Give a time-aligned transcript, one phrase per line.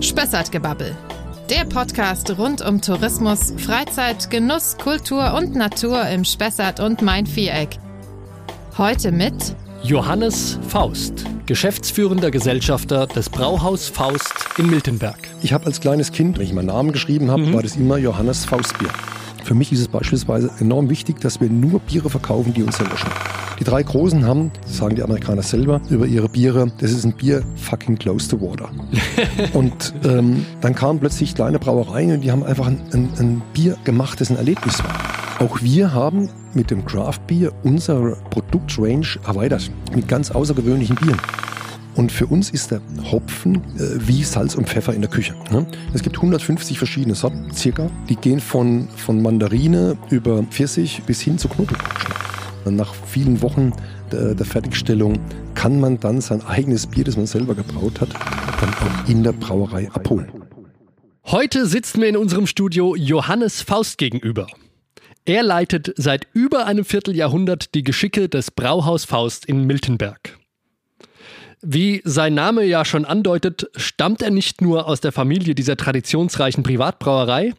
[0.00, 0.96] Spessartgebabbel.
[1.50, 7.78] Der Podcast rund um Tourismus, Freizeit, Genuss, Kultur und Natur im Spessart und Main-Viereck.
[8.76, 15.18] Heute mit Johannes Faust, geschäftsführender Gesellschafter des Brauhaus Faust in Miltenberg.
[15.42, 17.54] Ich habe als kleines Kind, wenn ich meinen Namen geschrieben habe, mhm.
[17.54, 18.90] war das immer Johannes Faustbier.
[19.44, 22.98] Für mich ist es beispielsweise enorm wichtig, dass wir nur Biere verkaufen, die uns selber
[22.98, 23.27] schmecken.
[23.58, 27.42] Die drei Großen haben, sagen die Amerikaner selber, über ihre Biere, das ist ein Bier
[27.56, 28.70] fucking close to water.
[29.52, 33.76] und ähm, dann kamen plötzlich kleine Brauereien und die haben einfach ein, ein, ein Bier
[33.84, 34.94] gemacht, das ein Erlebnis war.
[35.40, 41.20] Auch wir haben mit dem Craft Beer unsere Produktrange erweitert mit ganz außergewöhnlichen Bieren.
[41.96, 42.80] Und für uns ist der
[43.10, 45.34] Hopfen äh, wie Salz und Pfeffer in der Küche.
[45.50, 45.66] Ne?
[45.92, 47.90] Es gibt 150 verschiedene Sorten, circa.
[48.08, 52.27] Die gehen von, von Mandarine über Pfirsich bis hin zu Knoblauchgeschmack.
[52.70, 53.72] Nach vielen Wochen
[54.12, 55.18] der, Fertigstellung
[55.54, 58.10] kann man dann sein eigenes Bier, das man selber gebraut hat,
[58.60, 60.30] dann auch in der Brauerei abholen.
[61.26, 64.46] Heute sitzt mir in unserem Studio Johannes Faust gegenüber.
[65.26, 70.38] Er leitet seit über einem Vierteljahrhundert die Geschicke des Brauhaus Faust in Miltenberg.
[71.60, 76.62] Wie sein Name ja schon andeutet, stammt er nicht nur aus der Familie dieser traditionsreichen
[76.62, 77.52] Privatbrauerei,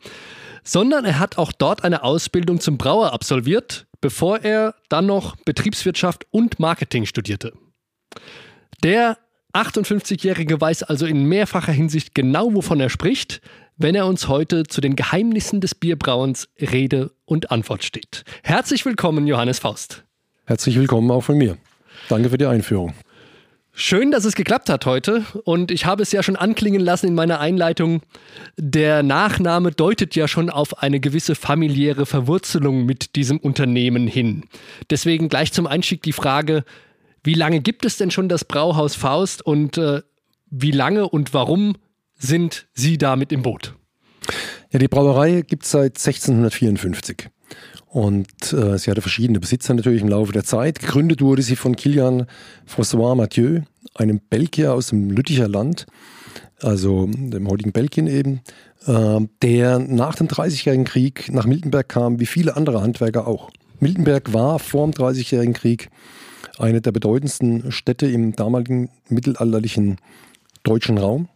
[0.63, 6.25] sondern er hat auch dort eine Ausbildung zum Brauer absolviert, bevor er dann noch Betriebswirtschaft
[6.31, 7.53] und Marketing studierte.
[8.83, 9.17] Der
[9.53, 13.41] 58-Jährige weiß also in mehrfacher Hinsicht genau, wovon er spricht,
[13.77, 18.23] wenn er uns heute zu den Geheimnissen des Bierbrauens Rede und Antwort steht.
[18.43, 20.03] Herzlich willkommen, Johannes Faust.
[20.45, 21.57] Herzlich willkommen auch von mir.
[22.09, 22.93] Danke für die Einführung.
[23.81, 25.23] Schön, dass es geklappt hat heute.
[25.45, 28.01] Und ich habe es ja schon anklingen lassen in meiner Einleitung.
[28.57, 34.43] Der Nachname deutet ja schon auf eine gewisse familiäre Verwurzelung mit diesem Unternehmen hin.
[34.89, 36.65] Deswegen gleich zum Einstieg die Frage,
[37.23, 40.01] wie lange gibt es denn schon das Brauhaus Faust und äh,
[40.49, 41.77] wie lange und warum
[42.15, 43.75] sind Sie da mit im Boot?
[44.71, 47.29] Ja, die Brauerei gibt es seit 1654.
[47.89, 50.79] Und äh, sie hatte verschiedene Besitzer natürlich im Laufe der Zeit.
[50.79, 52.27] Gegründet wurde sie von Kilian
[52.67, 53.61] François Mathieu,
[53.95, 55.87] einem Belgier aus dem Lütticher Land,
[56.61, 58.41] also dem heutigen Belgien eben,
[58.85, 63.49] äh, der nach dem Dreißigjährigen Krieg nach Miltenberg kam, wie viele andere Handwerker auch.
[63.79, 65.89] Miltenberg war vor dem Dreißigjährigen Krieg
[66.59, 69.97] eine der bedeutendsten Städte im damaligen mittelalterlichen
[70.61, 71.27] deutschen Raum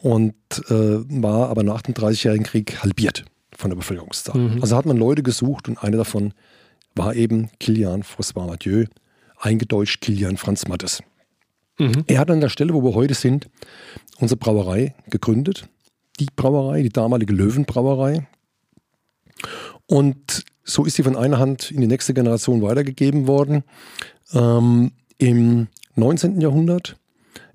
[0.00, 0.34] und
[0.70, 3.24] äh, war aber nach dem Dreißigjährigen Krieg halbiert
[3.56, 4.38] von der Bevölkerungszahl.
[4.38, 4.62] Mhm.
[4.62, 6.34] Also hat man Leute gesucht und einer davon
[6.94, 8.86] war eben Kilian François Mathieu,
[9.38, 11.02] eingedeutscht Kilian Franz Mattes.
[11.78, 12.04] Mhm.
[12.06, 13.48] Er hat an der Stelle, wo wir heute sind,
[14.18, 15.68] unsere Brauerei gegründet.
[16.20, 18.28] Die Brauerei, die damalige Löwenbrauerei.
[19.86, 23.64] Und so ist sie von einer Hand in die nächste Generation weitergegeben worden.
[24.32, 25.66] Ähm, Im
[25.96, 26.40] 19.
[26.40, 26.96] Jahrhundert,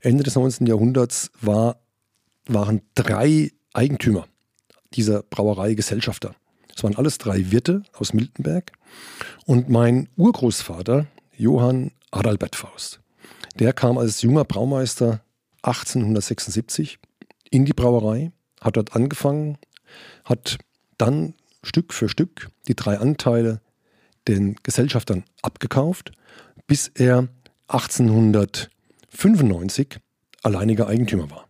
[0.02, 0.68] Ende des 19.
[0.68, 1.78] Jahrhunderts, war,
[2.48, 4.28] waren drei Eigentümer
[4.94, 6.36] dieser Brauerei Gesellschafter.
[6.74, 8.72] Das waren alles drei Wirte aus Miltenberg.
[9.46, 13.02] Und mein Urgroßvater, Johann Adalbert Faust,
[13.60, 15.22] der kam als junger Braumeister
[15.64, 17.00] 1876
[17.50, 19.58] in die Brauerei, hat dort angefangen,
[20.24, 20.60] hat
[20.98, 21.34] dann
[21.64, 23.60] Stück für Stück die drei Anteile
[24.28, 26.12] den Gesellschaftern abgekauft,
[26.68, 27.28] bis er
[27.68, 30.00] 1895
[30.44, 31.49] alleiniger Eigentümer war.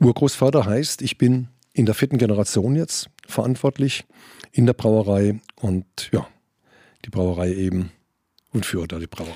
[0.00, 4.04] Urgroßvater heißt, ich bin in der vierten Generation jetzt verantwortlich
[4.52, 6.26] in der Brauerei und ja,
[7.04, 7.92] die Brauerei eben
[8.52, 9.32] und führe da die Brauerei.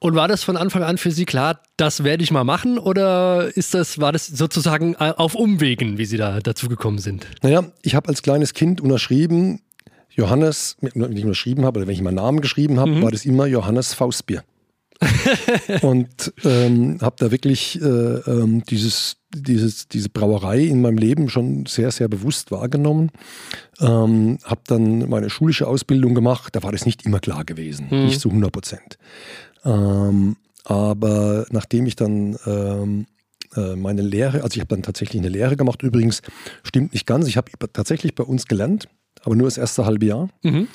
[0.00, 3.56] Und war das von Anfang an für Sie klar, das werde ich mal machen oder
[3.56, 7.26] ist das, war das sozusagen äh, auf Umwegen, wie Sie da dazu gekommen sind?
[7.42, 9.62] Naja, ich habe als kleines Kind unterschrieben,
[10.10, 13.02] Johannes, wenn ich unterschrieben habe oder wenn ich meinen Namen geschrieben habe, mhm.
[13.02, 14.44] war das immer Johannes Faustbier.
[15.82, 21.66] und ähm, habe da wirklich äh, ähm, dieses, dieses, diese Brauerei in meinem Leben schon
[21.66, 23.10] sehr, sehr bewusst wahrgenommen.
[23.80, 26.54] Ähm, habe dann meine schulische Ausbildung gemacht.
[26.54, 28.06] Da war das nicht immer klar gewesen, mhm.
[28.06, 28.98] nicht zu 100 Prozent.
[29.64, 33.06] Ähm, aber nachdem ich dann ähm,
[33.56, 36.22] äh, meine Lehre, also ich habe dann tatsächlich eine Lehre gemacht, übrigens
[36.62, 38.88] stimmt nicht ganz, ich habe tatsächlich bei uns gelernt,
[39.22, 40.28] aber nur das erste halbe Jahr.
[40.42, 40.68] Mhm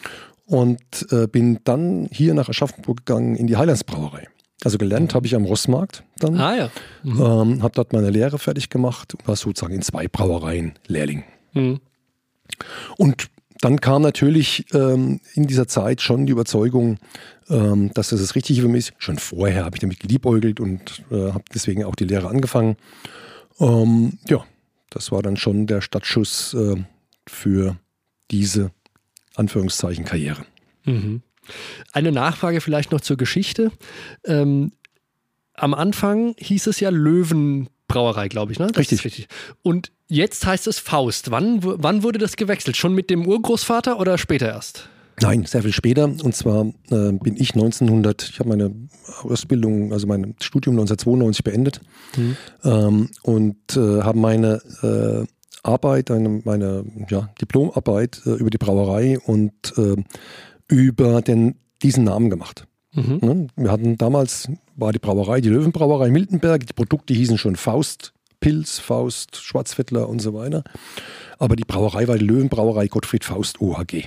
[0.49, 0.81] und
[1.11, 4.27] äh, bin dann hier nach Aschaffenburg gegangen in die Heilandsbrauerei.
[4.63, 6.37] Also gelernt habe ich am Rossmarkt dann.
[6.39, 6.71] Ah ja.
[7.03, 7.21] Mhm.
[7.21, 11.23] Ähm, habe dort meine Lehre fertig gemacht und war sozusagen in zwei Brauereien Lehrling.
[11.53, 11.79] Mhm.
[12.97, 13.29] Und
[13.61, 16.97] dann kam natürlich ähm, in dieser Zeit schon die Überzeugung,
[17.49, 18.93] ähm, dass das das Richtige für mich ist.
[18.97, 22.75] Schon vorher habe ich damit geliebäugelt und äh, habe deswegen auch die Lehre angefangen.
[23.59, 24.43] Ähm, ja,
[24.89, 26.75] das war dann schon der Startschuss äh,
[27.27, 27.77] für
[28.31, 28.71] diese
[29.35, 30.45] Anführungszeichen Karriere.
[30.85, 31.21] Mhm.
[31.91, 33.71] Eine Nachfrage vielleicht noch zur Geschichte.
[34.25, 34.71] Ähm,
[35.53, 38.67] am Anfang hieß es ja Löwen Brauerei, glaube ich, ne?
[38.67, 39.03] Das Richtig.
[39.03, 39.27] richtig.
[39.63, 41.31] Und jetzt heißt es Faust.
[41.31, 42.77] Wann, wann wurde das gewechselt?
[42.77, 44.87] Schon mit dem Urgroßvater oder später erst?
[45.21, 46.05] Nein, sehr viel später.
[46.05, 48.73] Und zwar äh, bin ich 1900, ich habe meine
[49.23, 51.81] Ausbildung, also mein Studium 1992 beendet
[52.63, 55.25] ähm, und äh, habe meine äh,
[55.63, 59.95] Arbeit, eine, meine ja, Diplomarbeit äh, über die Brauerei und äh,
[60.67, 62.65] über den, diesen Namen gemacht.
[63.21, 63.47] Ne?
[63.55, 68.79] Wir hatten damals, war die Brauerei, die Löwenbrauerei Miltenberg, die Produkte hießen schon Faust, Pilz,
[68.79, 70.63] Faust, Schwarzvettler und so weiter.
[71.37, 74.05] Aber die Brauerei war die Löwenbrauerei Gottfried Faust OHG.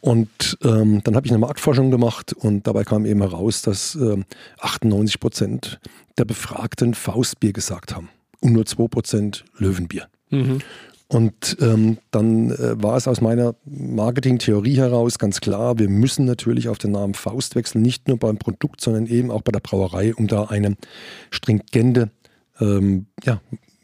[0.00, 4.24] Und ähm, dann habe ich eine Marktforschung gemacht und dabei kam eben heraus, dass ähm,
[4.60, 5.80] 98 Prozent
[6.16, 8.08] der Befragten Faustbier gesagt haben
[8.40, 10.06] und nur 2 Prozent Löwenbier.
[11.08, 16.68] Und ähm, dann äh, war es aus meiner Marketingtheorie heraus ganz klar, wir müssen natürlich
[16.68, 20.14] auf den Namen Faust wechseln, nicht nur beim Produkt, sondern eben auch bei der Brauerei,
[20.14, 20.76] um da eine
[21.30, 22.10] stringente,
[22.60, 23.40] ähm, ja,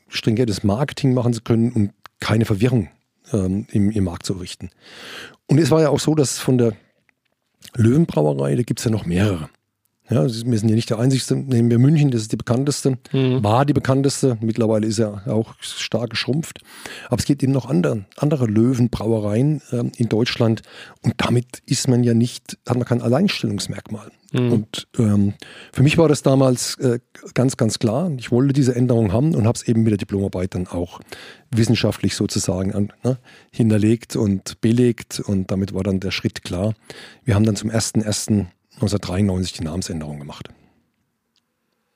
[0.08, 2.88] stringentes Marketing machen zu können und keine Verwirrung
[3.32, 4.70] ähm, im, im Markt zu richten.
[5.46, 6.72] Und es war ja auch so, dass von der
[7.76, 9.48] Löwenbrauerei, da gibt es ja noch mehrere.
[10.12, 11.35] Ja, wir sind ja nicht der einzigste.
[11.35, 12.99] Nehmen wir München, das ist die bekannteste,
[13.43, 14.37] war die bekannteste.
[14.41, 16.61] Mittlerweile ist er auch stark geschrumpft.
[17.06, 20.62] Aber es gibt eben noch andere, andere Löwenbrauereien ähm, in Deutschland.
[21.03, 24.11] Und damit ist man ja nicht, hat man kein Alleinstellungsmerkmal.
[24.35, 25.35] Und ähm,
[25.73, 27.00] für mich war das damals äh,
[27.35, 28.11] ganz, ganz klar.
[28.19, 31.00] Ich wollte diese Änderung haben und habe es eben mit der Diplomarbeit dann auch
[31.50, 33.19] wissenschaftlich sozusagen an, ne,
[33.50, 35.20] hinterlegt und belegt.
[35.20, 36.75] Und damit war dann der Schritt klar.
[37.25, 37.70] Wir haben dann zum
[38.88, 40.49] 01.01.1993 die Namensänderung gemacht.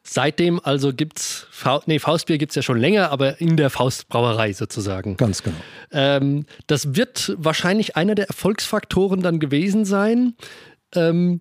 [0.09, 5.17] Seitdem also gibt's Fa nee, Faustbier gibt's ja schon länger, aber in der Faustbrauerei sozusagen.
[5.17, 5.57] Ganz genau.
[5.91, 10.35] Ähm, das wird wahrscheinlich einer der Erfolgsfaktoren dann gewesen sein.
[10.95, 11.41] Ähm,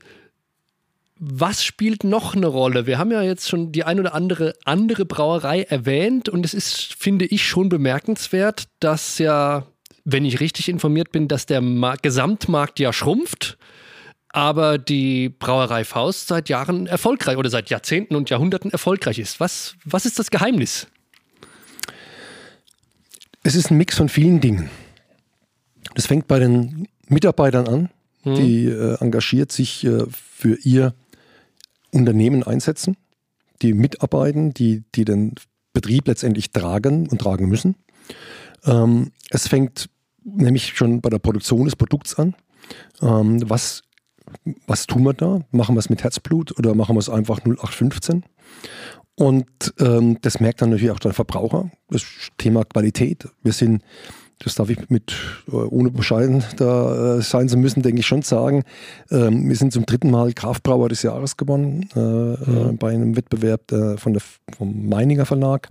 [1.18, 2.88] was spielt noch eine Rolle?
[2.88, 6.96] Wir haben ja jetzt schon die ein oder andere andere Brauerei erwähnt und es ist,
[6.96, 9.66] finde ich, schon bemerkenswert, dass ja,
[10.04, 13.58] wenn ich richtig informiert bin, dass der Ma Gesamtmarkt ja schrumpft,
[14.36, 19.40] aber die Brauerei Faust seit Jahren erfolgreich oder seit Jahrzehnten und Jahrhunderten erfolgreich ist.
[19.40, 20.88] Was, was ist das Geheimnis?
[23.44, 24.70] Es ist ein Mix von vielen Dingen.
[25.94, 27.90] Das fängt bei den Mitarbeitern an,
[28.26, 30.94] die äh, engagiert sich äh, für ihr
[31.92, 32.98] Unternehmen einsetzen,
[33.62, 35.36] die mitarbeiten, die, die den
[35.72, 37.76] Betrieb letztendlich tragen und tragen müssen.
[38.66, 39.90] Ähm, es fängt
[40.26, 42.36] nämlich schon bei der Produktion des Produkts an.
[43.02, 43.84] Ähm, was,
[44.68, 45.42] was tun wir da?
[45.52, 48.24] Machen wir es mit Herzblut oder machen wir es einfach 0815?
[49.16, 51.72] Und ähm, das merkt dann natürlich auch der Verbraucher.
[51.90, 52.06] Das
[52.38, 53.28] Thema Qualität.
[53.44, 53.82] Wir sind,
[54.46, 55.14] das darf ich mit,
[55.48, 58.64] äh, ohne bescheiden da äh, sein zu müssen, denke ich schon sagen,
[59.10, 63.64] ähm, wir sind zum dritten Mal Kraftbrauer des Jahres gewonnen äh, äh, bei einem Wettbewerb
[63.98, 64.22] von der,
[64.56, 65.70] vom Meininger Verlag.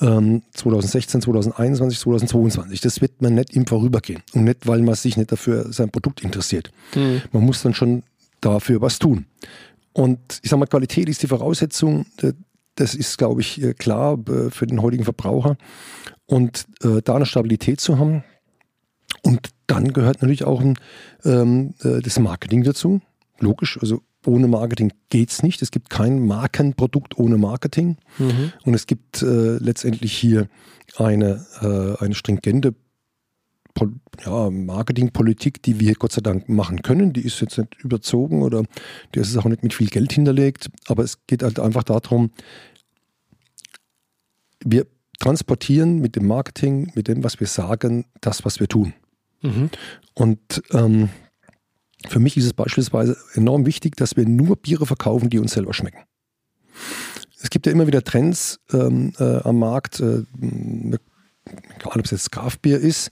[0.00, 2.80] Ähm, 2016, 2021, 2022.
[2.80, 4.22] Das wird man nicht im Vorübergehen.
[4.34, 6.70] Und nicht, weil man sich nicht dafür sein Produkt interessiert.
[7.32, 8.02] Man muss dann schon
[8.40, 9.24] dafür was tun.
[9.92, 12.04] Und ich sage mal, Qualität ist die Voraussetzung.
[12.74, 14.18] Das ist, glaube ich, klar
[14.50, 15.56] für den heutigen Verbraucher.
[16.30, 18.22] Und äh, da eine Stabilität zu haben.
[19.22, 20.78] Und dann gehört natürlich auch ein,
[21.24, 23.00] ähm, äh, das Marketing dazu.
[23.40, 25.60] Logisch, also ohne Marketing geht's nicht.
[25.60, 27.96] Es gibt kein Markenprodukt ohne Marketing.
[28.64, 30.48] Und es gibt äh, letztendlich hier
[30.96, 32.74] eine, äh, eine stringente
[33.74, 33.94] Pol
[34.24, 37.12] ja, Marketingpolitik, die wir Gott sei Dank machen können.
[37.12, 38.62] Die ist jetzt nicht überzogen oder
[39.14, 40.70] die ist auch nicht mit viel Geld hinterlegt.
[40.86, 42.30] Aber es geht halt einfach darum,
[44.62, 44.86] wir
[45.20, 48.94] transportieren mit dem Marketing, mit dem, was wir sagen, das, was wir tun.
[50.14, 51.10] Und ähm,
[52.08, 55.74] für mich ist es beispielsweise enorm wichtig, dass wir nur Biere verkaufen, die uns selber
[55.74, 56.00] schmecken.
[57.42, 60.24] Es gibt ja immer wieder Trends ähm, äh, am Markt, äh,
[61.78, 63.10] egal ob es jetzt Kraftbier ist,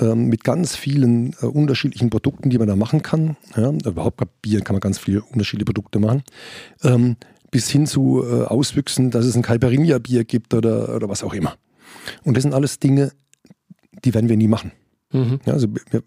[0.00, 3.36] ähm, mit ganz vielen äh, unterschiedlichen Produkten, die man da machen kann.
[3.56, 6.22] Ja, überhaupt bei Bier kann man ganz viele unterschiedliche Produkte machen.
[6.82, 7.16] Ähm,
[7.54, 11.54] bis hin zu äh, Auswüchsen, dass es ein Caipirinha-Bier gibt oder, oder was auch immer.
[12.24, 13.12] Und das sind alles Dinge,
[14.04, 14.72] die werden wir nie machen.
[15.46, 16.02] Ja, also wir,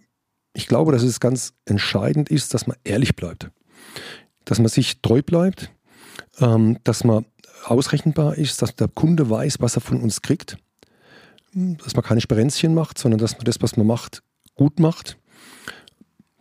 [0.52, 3.50] ich glaube, dass es ganz entscheidend ist, dass man ehrlich bleibt.
[4.44, 5.72] Dass man sich treu bleibt,
[6.42, 7.24] ähm, dass man
[7.64, 10.58] ausrechenbar ist, dass der Kunde weiß, was er von uns kriegt,
[11.54, 14.22] dass man keine Sperenzchen macht, sondern dass man das, was man macht,
[14.56, 15.18] gut macht,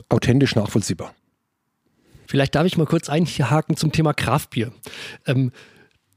[0.09, 1.15] authentisch nachvollziehbar.
[2.27, 4.73] Vielleicht darf ich mal kurz einhaken zum Thema Kraftbier.
[5.27, 5.53] Ähm,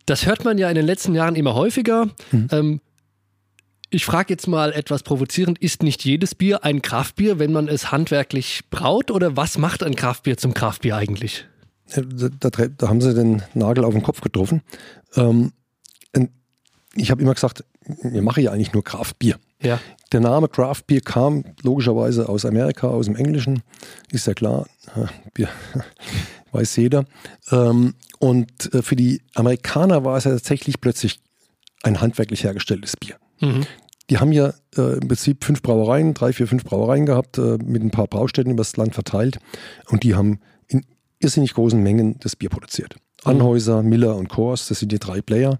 [0.05, 2.09] das hört man ja in den letzten Jahren immer häufiger.
[2.51, 2.81] Ähm,
[3.91, 7.91] ich frage jetzt mal etwas provozierend, ist nicht jedes Bier ein Kraftbier, wenn man es
[7.91, 9.11] handwerklich braut?
[9.11, 11.47] Oder was macht ein Kraftbier zum Kraftbier eigentlich?
[11.95, 14.61] Da, da, da haben sie den Nagel auf den Kopf getroffen.
[15.15, 15.53] Ähm,
[16.95, 17.63] ich habe immer gesagt,
[18.03, 19.37] wir machen ja eigentlich nur Kraftbier.
[19.61, 19.79] Ja.
[20.11, 23.61] Der Name Craft Beer kam logischerweise aus Amerika, aus dem Englischen,
[24.11, 24.67] ist ja klar,
[25.33, 25.49] Bier
[26.51, 27.05] weiß jeder.
[27.51, 31.19] Ähm, und äh, für die Amerikaner war es ja tatsächlich plötzlich
[31.83, 33.15] ein handwerklich hergestelltes Bier.
[33.39, 33.65] Mhm.
[34.09, 37.83] Die haben ja äh, im Prinzip fünf Brauereien, drei, vier, fünf Brauereien gehabt, äh, mit
[37.83, 39.39] ein paar Braustätten über das Land verteilt.
[39.89, 40.85] Und die haben in
[41.19, 42.95] irrsinnig großen Mengen das Bier produziert.
[43.23, 43.31] Mhm.
[43.31, 45.59] Anhäuser, Miller und Coors, das sind die drei Player.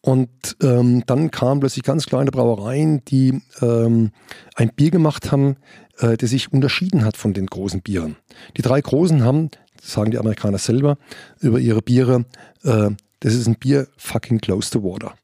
[0.00, 4.12] Und ähm, dann kamen plötzlich ganz kleine Brauereien, die ähm,
[4.54, 5.56] ein Bier gemacht haben,
[5.98, 8.16] äh, das sich unterschieden hat von den großen Bieren.
[8.56, 10.98] Die drei großen haben, das sagen die Amerikaner selber,
[11.40, 12.26] über ihre Biere,
[12.62, 12.90] äh,
[13.20, 15.14] das ist ein Bier fucking close to water.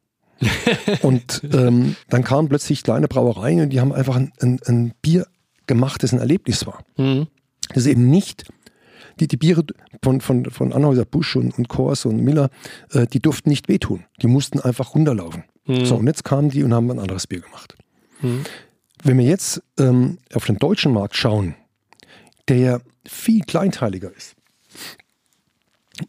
[1.02, 5.26] und ähm, dann kamen plötzlich kleine Brauereien und die haben einfach ein, ein, ein Bier
[5.66, 6.85] gemacht, das ein Erlebnis war.
[6.97, 7.28] Mhm.
[7.69, 8.45] Das ist eben nicht
[9.20, 9.64] die, die Biere
[10.02, 12.50] von, von, von Anhäuser Busch und, und Kors und Miller,
[12.92, 14.04] äh, die durften nicht wehtun.
[14.23, 15.44] Die mussten einfach runterlaufen.
[15.66, 15.84] Mhm.
[15.84, 17.76] So, und jetzt kamen die und haben ein anderes Bier gemacht.
[18.20, 18.44] Mhm.
[19.02, 21.54] Wenn wir jetzt ähm, auf den deutschen Markt schauen,
[22.49, 24.34] der ja viel kleinteiliger ist.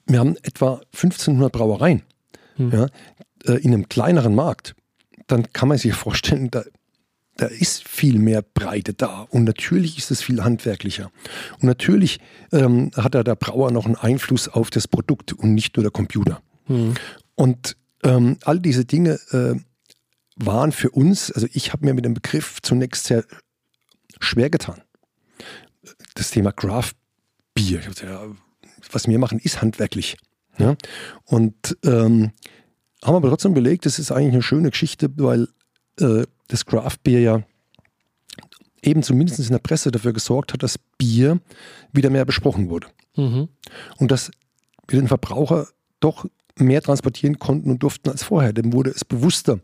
[0.07, 2.03] Wir haben etwa 1500 Brauereien
[2.57, 2.71] mhm.
[2.71, 2.87] ja,
[3.45, 4.75] äh, in einem kleineren Markt.
[5.27, 6.63] Dann kann man sich vorstellen, da
[7.37, 11.11] da ist viel mehr Breite da und natürlich ist es viel handwerklicher.
[11.53, 12.19] Und natürlich
[12.51, 15.91] ähm, hat da der Brauer noch einen Einfluss auf das Produkt und nicht nur der
[15.91, 16.41] Computer.
[16.67, 16.93] Mhm.
[17.35, 19.55] Und ähm, all diese Dinge äh,
[20.37, 23.25] waren für uns, also ich habe mir mit dem Begriff zunächst sehr
[24.19, 24.81] schwer getan.
[26.15, 26.93] Das Thema Craft
[27.53, 27.81] Beer,
[28.91, 30.17] was wir machen, ist handwerklich.
[30.57, 30.75] Ja?
[31.25, 32.31] Und ähm,
[33.03, 35.47] haben aber trotzdem belegt, das ist eigentlich eine schöne Geschichte, weil
[35.99, 37.43] äh, das Craft Beer ja
[38.81, 41.39] eben zumindest in der Presse dafür gesorgt hat, dass Bier
[41.91, 42.87] wieder mehr besprochen wurde.
[43.15, 43.49] Mhm.
[43.97, 44.31] Und dass
[44.87, 45.67] wir den Verbraucher
[45.99, 46.25] doch
[46.57, 48.53] mehr transportieren konnten und durften als vorher.
[48.53, 49.59] Dem wurde es bewusster,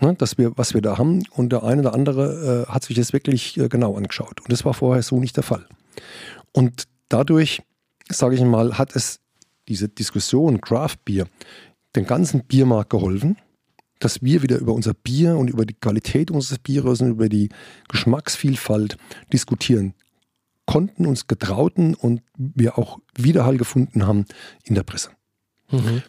[0.00, 1.22] ne, dass wir, was wir da haben.
[1.32, 4.40] Und der eine oder andere äh, hat sich das wirklich äh, genau angeschaut.
[4.40, 5.66] Und das war vorher so nicht der Fall.
[6.52, 7.62] Und dadurch,
[8.08, 9.20] sage ich mal, hat es
[9.68, 11.26] diese Diskussion Craft Beer
[11.94, 13.36] den ganzen Biermarkt geholfen
[14.02, 17.50] dass wir wieder über unser Bier und über die Qualität unseres Bieres und über die
[17.88, 18.96] Geschmacksvielfalt
[19.32, 19.94] diskutieren
[20.66, 24.26] konnten, uns getrauten und wir auch Widerhall gefunden haben
[24.64, 25.10] in der Presse.
[25.70, 26.02] Mhm.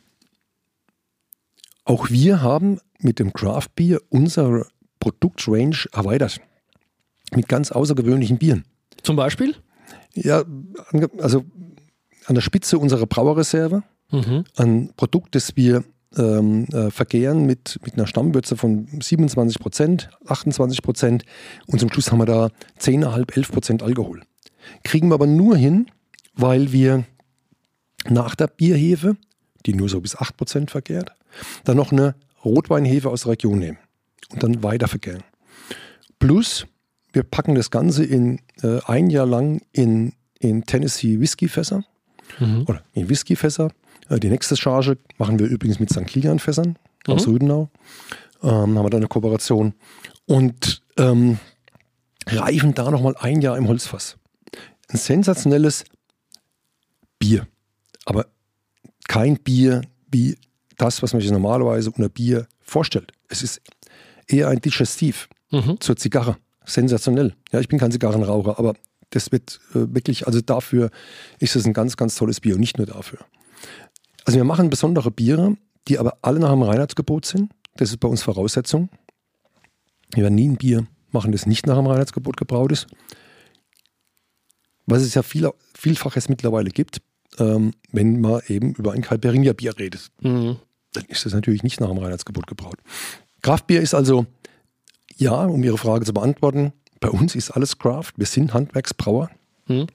[1.85, 4.67] Auch wir haben mit dem Craft Beer unsere
[5.00, 6.39] Produktrange erweitert.
[7.35, 8.63] Mit ganz außergewöhnlichen Bieren.
[9.03, 9.55] Zum Beispiel?
[10.13, 10.43] Ja,
[11.19, 11.45] also
[12.25, 13.83] an der Spitze unserer Brauerreserve.
[14.12, 14.45] Mhm.
[14.55, 15.83] Ein Produkt, das wir
[16.17, 21.25] ähm, äh, vergären mit, mit einer Stammwürze von 27 Prozent, 28 Prozent
[21.67, 24.22] und zum Schluss haben wir da 10,5, 11 Prozent Alkohol.
[24.84, 25.88] Kriegen wir aber nur hin,
[26.36, 27.05] weil wir
[28.10, 29.17] nach der Bierhefe,
[29.65, 31.12] die nur so bis 8 Prozent vergärt,
[31.63, 33.77] dann noch eine Rotweinhefe aus der Region nehmen
[34.32, 35.24] und dann weiter vergären.
[36.20, 36.65] Plus,
[37.12, 41.84] wir packen das Ganze in äh, ein Jahr lang in, in Tennessee Whiskyfässer
[42.39, 42.65] mhm.
[42.67, 43.70] oder in Whiskyfässer
[44.10, 46.05] die nächste Charge machen wir übrigens mit St.
[46.05, 47.13] Kilian-Fässern mhm.
[47.13, 47.69] aus Rüdenau.
[48.41, 49.74] Ähm, haben wir da eine Kooperation.
[50.25, 51.39] Und ähm,
[52.27, 54.17] reifen da nochmal ein Jahr im Holzfass.
[54.89, 55.86] Ein sensationelles
[57.19, 57.48] Bier.
[58.05, 58.27] Aber
[59.07, 59.81] kein Bier
[60.12, 60.38] wie
[60.77, 63.12] das, was man sich normalerweise unter Bier vorstellt.
[63.27, 63.62] Es ist
[64.27, 65.79] eher ein Digestiv mhm.
[65.79, 66.38] zur Zigarre.
[66.65, 67.36] Sensationell.
[67.51, 68.74] Ja, ich bin kein Zigarrenraucher, aber
[69.10, 70.89] das wird äh, wirklich, also dafür
[71.39, 73.19] ist es ein ganz, ganz tolles Bier und nicht nur dafür.
[74.25, 77.51] Also wir machen besondere Biere, die aber alle nach dem Reinheitsgebot sind.
[77.75, 78.89] Das ist bei uns Voraussetzung.
[80.13, 82.88] Wir werden nie ein Bier machen, das nicht nach dem Reinheitsgebot gebraut ist.
[84.86, 87.01] Was es ja viel, vielfaches mittlerweile gibt,
[87.39, 90.12] ähm, wenn man eben über ein Caipirinha-Bier redet.
[90.22, 90.58] Mhm.
[90.94, 92.77] Dann ist das natürlich nicht nach dem Reinheitsgebot gebraut.
[93.42, 94.25] Kraftbier ist also,
[95.15, 98.13] ja, um Ihre Frage zu beantworten, bei uns ist alles Craft.
[98.15, 99.30] Wir sind Handwerksbrauer.
[99.68, 99.88] Mhm.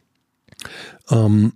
[1.11, 1.52] Ähm,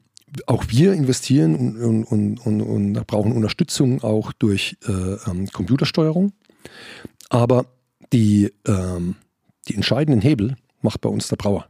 [0.47, 6.33] auch wir investieren und, und, und, und, brauchen Unterstützung auch durch äh, ähm, Computersteuerung.
[7.29, 7.67] Aber
[8.13, 9.17] die, ähm,
[9.69, 11.69] die entscheidenden Hebel macht bei uns der Brauer.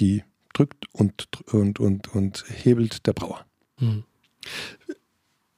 [0.00, 0.22] Die
[0.52, 3.44] drückt und, und, und, und hebelt der Brauer.
[3.78, 4.04] Hm.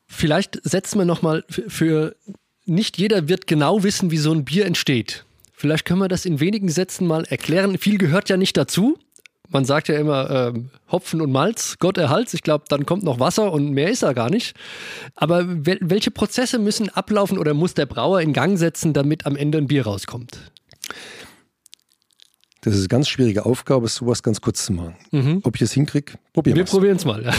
[0.06, 2.16] Vielleicht setzen wir nochmal für
[2.64, 5.24] nicht jeder wird genau wissen, wie so ein Bier entsteht.
[5.52, 7.78] Vielleicht können wir das in wenigen Sätzen mal erklären.
[7.78, 8.98] Viel gehört ja nicht dazu
[9.48, 12.34] man sagt ja immer ähm, Hopfen und Malz, Gott erhalts.
[12.34, 14.56] Ich glaube, dann kommt noch Wasser und mehr ist da gar nicht.
[15.14, 19.36] Aber wel welche Prozesse müssen ablaufen oder muss der Brauer in Gang setzen, damit am
[19.36, 20.52] Ende ein Bier rauskommt?
[22.62, 24.96] Das ist eine ganz schwierige Aufgabe, sowas ganz kurz zu machen.
[25.12, 25.40] Mhm.
[25.44, 27.22] Ob ich es hinkriege, probieren wir Wir probieren es mal.
[27.22, 27.34] Ja.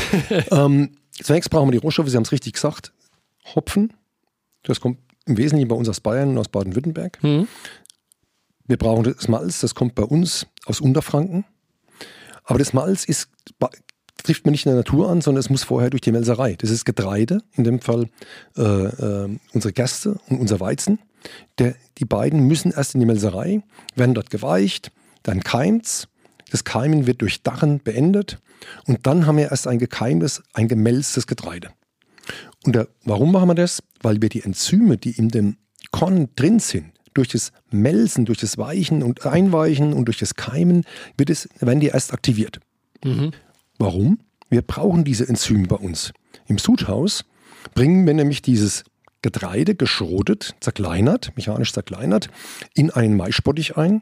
[0.66, 2.94] ähm, zunächst brauchen wir die Rohstoffe, Sie haben es richtig gesagt.
[3.56, 3.92] Hopfen,
[4.64, 7.22] das kommt im Wesentlichen bei uns aus Bayern und aus Baden-Württemberg.
[7.22, 7.48] Mhm.
[8.68, 11.46] Wir brauchen das Malz, das kommt bei uns aus Unterfranken.
[12.48, 13.30] Aber das Malz ist,
[14.24, 16.56] trifft man nicht in der Natur an, sondern es muss vorher durch die Melserei.
[16.56, 18.10] Das ist Getreide, in dem Fall
[18.58, 21.00] äh, äh, unsere Gerste und unser Weizen.
[21.60, 23.62] Der, die beiden müssen erst in die Melserei,
[23.96, 24.92] werden dort geweicht,
[25.24, 26.08] dann keimt's.
[26.50, 28.40] Das Keimen wird durch Dachen beendet
[28.86, 31.72] und dann haben wir erst ein gekeimtes, ein gemälztes Getreide.
[32.66, 33.84] Und der, warum machen wir das?
[34.02, 35.58] Weil wir die Enzyme, die in dem
[35.92, 40.84] Korn drin sind, durch das Melzen, durch das Weichen und Einweichen und durch das Keimen
[41.18, 42.60] wird es, werden die erst aktiviert.
[43.04, 43.32] Mhm.
[43.78, 44.20] Warum?
[44.50, 46.14] Wir brauchen diese Enzyme bei uns.
[46.48, 47.26] Im Sudhaus
[47.74, 48.84] bringen wir nämlich dieses
[49.22, 52.30] Getreide geschrotet, zerkleinert, mechanisch zerkleinert,
[52.74, 54.02] in einen Maispottich ein.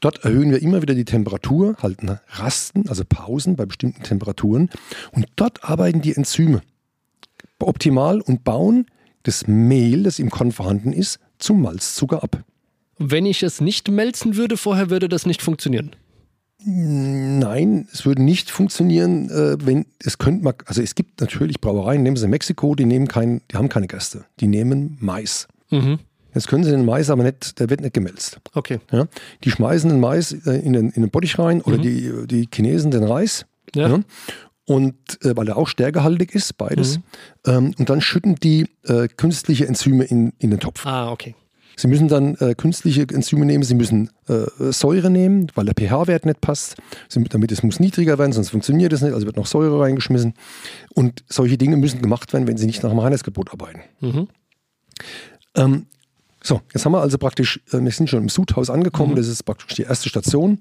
[0.00, 4.70] Dort erhöhen wir immer wieder die Temperatur, halten Rasten, also Pausen bei bestimmten Temperaturen.
[5.12, 6.62] Und dort arbeiten die Enzyme
[7.58, 8.86] optimal und bauen
[9.22, 12.44] das Mehl, das im Korn vorhanden ist, zum Malzzucker ab.
[12.98, 15.96] Wenn ich es nicht melzen würde vorher, würde das nicht funktionieren.
[16.64, 22.04] Nein, es würde nicht funktionieren, äh, wenn es könnte man, also es gibt natürlich Brauereien,
[22.04, 25.48] nehmen Sie Mexiko, die nehmen kein, die haben keine Gäste, die nehmen Mais.
[25.70, 25.98] Mhm.
[26.34, 28.38] Jetzt können sie den Mais aber nicht, der wird nicht gemälzt.
[28.54, 28.78] Okay.
[28.92, 29.06] Ja,
[29.44, 31.82] die schmeißen den Mais äh, in den, in den Bottich rein oder mhm.
[31.82, 33.44] die, die Chinesen den Reis.
[33.74, 33.88] Ja.
[33.88, 34.00] ja
[34.64, 34.94] und
[35.24, 36.98] äh, weil er auch stärkehaltig ist, beides.
[36.98, 37.02] Mhm.
[37.46, 40.86] Ähm, und dann schütten die äh, künstliche Enzyme in, in den Topf.
[40.86, 41.34] Ah, okay.
[41.76, 46.26] Sie müssen dann äh, künstliche Enzyme nehmen, Sie müssen äh, Säure nehmen, weil der pH-Wert
[46.26, 46.76] nicht passt,
[47.08, 50.34] Sie, damit es muss niedriger werden, sonst funktioniert es nicht, also wird noch Säure reingeschmissen.
[50.94, 53.80] Und solche Dinge müssen gemacht werden, wenn Sie nicht nach dem Reinheitsgebot arbeiten.
[54.00, 54.28] Mhm.
[55.54, 55.86] Ähm,
[56.44, 59.16] so, jetzt haben wir also praktisch, äh, wir sind schon im Sudhaus angekommen, mhm.
[59.16, 60.58] das ist praktisch die erste Station.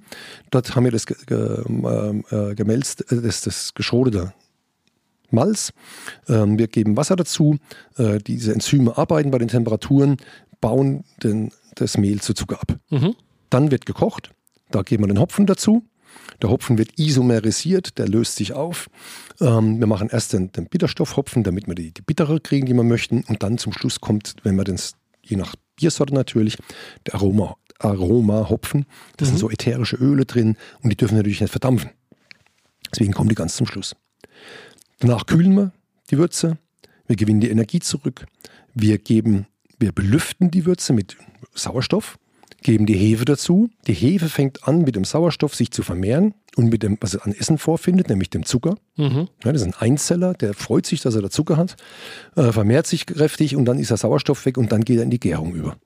[0.51, 4.33] Dort haben wir das ge, ge, ähm, äh, gemälzt, äh, das, das geschrodete
[5.31, 5.73] Malz.
[6.27, 7.57] Ähm, wir geben Wasser dazu.
[7.97, 10.17] Diese Enzyme arbeiten bei den Temperaturen,
[10.61, 12.77] bauen den, das Mehl zu Zucker ab.
[12.89, 13.15] Mhm.
[13.49, 14.31] Dann wird gekocht.
[14.69, 15.83] Da geben wir den Hopfen dazu.
[16.41, 18.89] Der Hopfen wird isomerisiert, der löst sich auf.
[19.39, 22.83] Ähm, wir machen erst den, den Bitterstoffhopfen, damit wir die, die bittere kriegen, die wir
[22.83, 23.23] möchten.
[23.27, 24.79] Und dann zum Schluss kommt, wenn wir den,
[25.23, 26.57] je nach Biersorte natürlich,
[27.05, 28.85] der Aroma, Aroma-Hopfen.
[29.17, 29.29] Da mhm.
[29.29, 31.91] sind so ätherische Öle drin und die dürfen natürlich nicht verdampfen.
[32.91, 33.95] Deswegen kommen die ganz zum Schluss.
[34.99, 35.71] Danach kühlen wir
[36.09, 36.57] die Würze,
[37.07, 38.25] wir gewinnen die Energie zurück,
[38.73, 39.47] wir geben,
[39.81, 41.17] wir belüften die Würze mit
[41.53, 42.17] Sauerstoff,
[42.61, 43.69] geben die Hefe dazu.
[43.87, 47.25] Die Hefe fängt an, mit dem Sauerstoff sich zu vermehren und mit dem, was er
[47.25, 48.75] an Essen vorfindet, nämlich dem Zucker.
[48.97, 49.27] Mhm.
[49.43, 51.75] Ja, das ist ein Einzeller, der freut sich, dass er da Zucker hat,
[52.35, 55.09] äh, vermehrt sich kräftig und dann ist der Sauerstoff weg und dann geht er in
[55.09, 55.77] die Gärung über.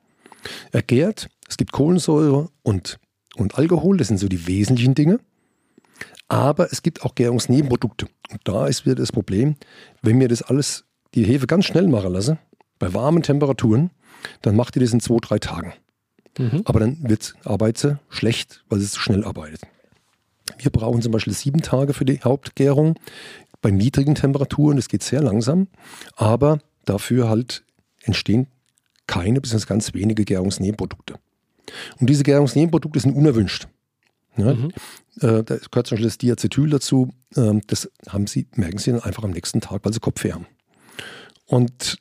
[0.72, 3.00] Er gärt, es gibt Kohlensäure und,
[3.36, 5.20] und Alkohol, das sind so die wesentlichen Dinge.
[6.28, 8.08] Aber es gibt auch Gärungsnebenprodukte.
[8.32, 9.56] Und da ist wieder das Problem,
[10.02, 12.40] wenn wir das alles, die Hefe ganz schnell machen lassen,
[12.80, 13.92] bei warmen Temperaturen,
[14.42, 15.74] dann macht ihr das in zwei, drei Tagen.
[16.38, 16.62] Mhm.
[16.66, 19.62] Aber dann wird arbeitet sie schlecht, weil sie zu schnell arbeitet.
[20.58, 22.96] Wir brauchen zum Beispiel sieben Tage für die Hauptgärung
[23.62, 24.76] bei niedrigen Temperaturen.
[24.76, 25.68] Das geht sehr langsam,
[26.16, 27.64] aber dafür halt
[28.04, 28.48] entstehen
[29.08, 31.16] keine bis ganz wenige Gärungsnebenprodukte.
[32.00, 33.68] Und diese Gärungsnebenprodukte sind unerwünscht.
[34.38, 34.72] Ja, mhm.
[35.22, 37.14] äh, da gehört zum Beispiel das Diacetyl dazu.
[37.36, 40.48] Ähm, das haben sie, merken sie dann einfach am nächsten Tag, weil sie Kopfweh haben.
[41.46, 41.98] Und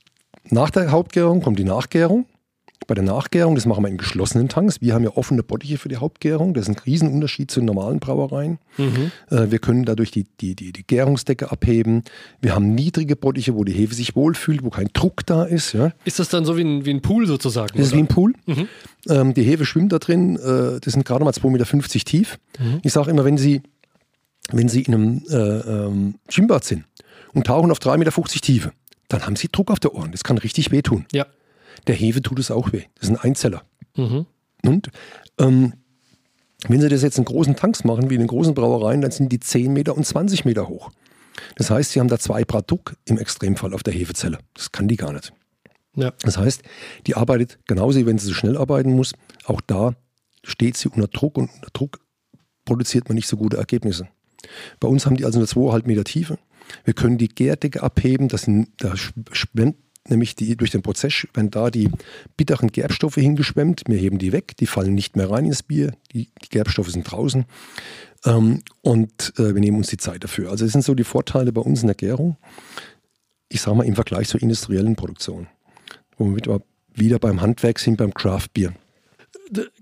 [0.51, 2.27] nach der Hauptgärung kommt die Nachgärung.
[2.87, 4.81] Bei der Nachgärung, das machen wir in geschlossenen Tanks.
[4.81, 6.53] Wir haben ja offene Bottiche für die Hauptgärung.
[6.53, 8.59] Das ist ein Riesenunterschied zu normalen Brauereien.
[8.77, 9.11] Mhm.
[9.31, 12.03] Äh, wir können dadurch die, die, die, die Gärungsdecke abheben.
[12.43, 15.73] Wir haben niedrige Bottiche, wo die Hefe sich wohlfühlt, wo kein Druck da ist.
[15.73, 15.93] Ja.
[16.05, 17.69] Ist das dann so wie ein, wie ein Pool sozusagen?
[17.69, 17.85] Das oder?
[17.87, 18.35] ist wie ein Pool.
[18.45, 18.69] Mhm.
[19.09, 20.37] Ähm, die Hefe schwimmt da drin.
[20.37, 22.39] Äh, das sind gerade mal 2,50 Meter tief.
[22.59, 22.81] Mhm.
[22.83, 23.63] Ich sage immer, wenn Sie,
[24.51, 26.85] wenn Sie in einem äh, ähm, Schwimmbad sind
[27.33, 28.73] und tauchen auf 3,50 Meter Tiefe,
[29.09, 30.13] dann haben Sie Druck auf der Ohren.
[30.13, 31.07] Das kann richtig wehtun.
[31.13, 31.27] Ja.
[31.87, 32.85] Der Hefe tut es auch weh.
[32.95, 33.63] Das ist ein Einzeller.
[33.97, 34.27] Mhm.
[34.65, 34.91] Und
[35.39, 35.75] ähm,
[36.69, 39.31] wenn Sie das jetzt in großen Tanks machen, wie in den großen Brauereien, dann sind
[39.31, 40.91] die 10 Meter und 20 Meter hoch.
[41.57, 44.39] Das heißt, Sie haben da zwei Grad Druck im Extremfall auf der Hefezelle.
[44.55, 45.33] Das kann die gar nicht.
[45.97, 46.13] Ja.
[46.23, 46.63] Das heißt,
[47.07, 49.13] die arbeitet genauso, wie wenn sie so schnell arbeiten muss.
[49.45, 49.95] Auch da
[50.43, 52.01] steht sie unter Druck und unter Druck
[52.65, 54.09] produziert man nicht so gute Ergebnisse.
[54.81, 56.39] Bei uns haben die also nur 2,5 Meter Tiefe.
[56.85, 58.49] Wir können die Gärdecke abheben, das
[58.79, 59.77] da schwemmt
[60.09, 61.91] nämlich die, durch den Prozess werden da die
[62.37, 63.85] bitteren Gerbstoffe hingeschwemmt.
[63.87, 67.11] Wir heben die weg, die fallen nicht mehr rein ins Bier, die, die Gerbstoffe sind
[67.11, 67.47] draußen
[68.25, 70.51] ähm, und äh, wir nehmen uns die Zeit dafür.
[70.51, 72.37] Also das sind so die Vorteile bei uns in der Gärung.
[73.49, 75.47] Ich sage mal im Vergleich zur industriellen Produktion,
[76.17, 76.61] wo wir
[76.95, 78.73] wieder, beim Handwerk sind, beim Craft-Bier.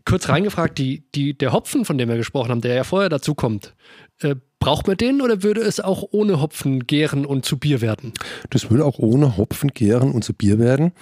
[0.05, 3.35] Kurz reingefragt, die, die, der Hopfen, von dem wir gesprochen haben, der ja vorher dazu
[3.35, 3.75] kommt,
[4.21, 8.13] äh, Braucht man den oder würde es auch ohne Hopfen gären und zu Bier werden?
[8.51, 10.93] Das würde auch ohne Hopfen gären und zu Bier werden.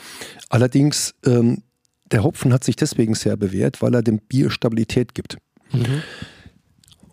[0.48, 1.62] Allerdings, ähm,
[2.10, 5.36] der Hopfen hat sich deswegen sehr bewährt, weil er dem Bier Stabilität gibt.
[5.72, 6.02] Mhm.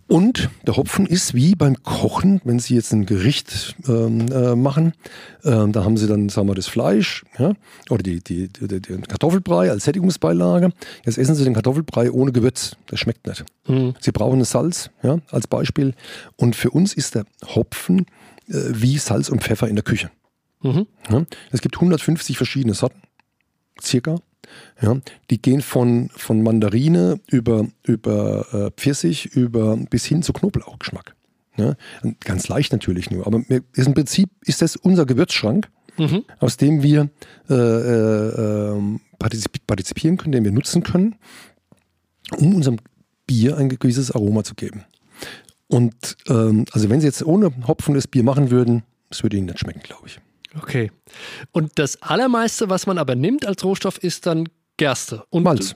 [0.07, 4.93] Und der Hopfen ist wie beim Kochen, wenn Sie jetzt ein Gericht ähm, äh, machen,
[5.43, 7.53] ähm, da haben Sie dann, sagen wir, das Fleisch ja,
[7.89, 10.71] oder die, die, die, den Kartoffelbrei als Sättigungsbeilage.
[11.05, 12.77] Jetzt essen Sie den Kartoffelbrei ohne Gewürz.
[12.87, 13.43] Das schmeckt nicht.
[13.67, 13.95] Mhm.
[13.99, 15.93] Sie brauchen das Salz ja, als Beispiel.
[16.37, 18.05] Und für uns ist der Hopfen
[18.47, 20.09] äh, wie Salz und Pfeffer in der Küche.
[20.61, 20.87] Mhm.
[21.09, 23.01] Ja, es gibt 150 verschiedene Sorten,
[23.81, 24.15] circa.
[24.81, 24.97] Ja,
[25.29, 31.15] die gehen von, von Mandarine über, über äh, Pfirsich über, bis hin zu Knoblauchgeschmack.
[31.57, 31.75] Ja,
[32.19, 33.41] ganz leicht natürlich nur, aber
[33.73, 36.23] ist im Prinzip ist das unser Gewürzschrank, mhm.
[36.39, 37.09] aus dem wir
[37.49, 39.01] äh, äh, ähm,
[39.65, 41.15] partizipieren können, den wir nutzen können,
[42.37, 42.77] um unserem
[43.25, 44.83] Bier ein gewisses Aroma zu geben.
[45.67, 49.47] Und ähm, also wenn Sie jetzt ohne Hopfen das Bier machen würden, das würde Ihnen
[49.47, 50.19] nicht schmecken, glaube ich.
[50.57, 50.91] Okay.
[51.51, 55.23] Und das Allermeiste, was man aber nimmt als Rohstoff, ist dann Gerste.
[55.29, 55.75] Und Malz.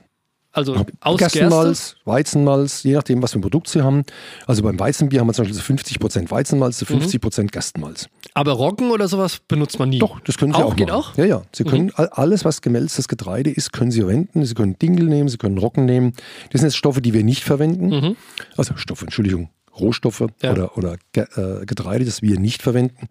[0.54, 2.06] Also aus Gerstenmalz, Gerste?
[2.06, 4.04] Weizenmalz, je nachdem, was für ein Produkt Sie haben.
[4.48, 7.48] Also beim Weizenbier haben wir zum Beispiel so 50% Weizenmalz, so 50% mhm.
[7.48, 8.10] Gerstenmalz.
[8.34, 10.00] Aber Roggen oder sowas benutzt man nie?
[10.00, 11.14] Doch, das können Sie auch, auch geht machen.
[11.14, 11.18] auch?
[11.18, 11.42] Ja, ja.
[11.54, 12.08] Sie können mhm.
[12.12, 14.44] alles, was gemälztes Getreide ist, können Sie verwenden.
[14.44, 16.14] Sie können Dinkel nehmen, Sie können Roggen nehmen.
[16.52, 17.88] Das sind jetzt Stoffe, die wir nicht verwenden.
[17.88, 18.18] Mhm.
[18.58, 20.52] Also Stoffe, Entschuldigung, Rohstoffe ja.
[20.52, 23.08] oder, oder äh, Getreide, das wir nicht verwenden.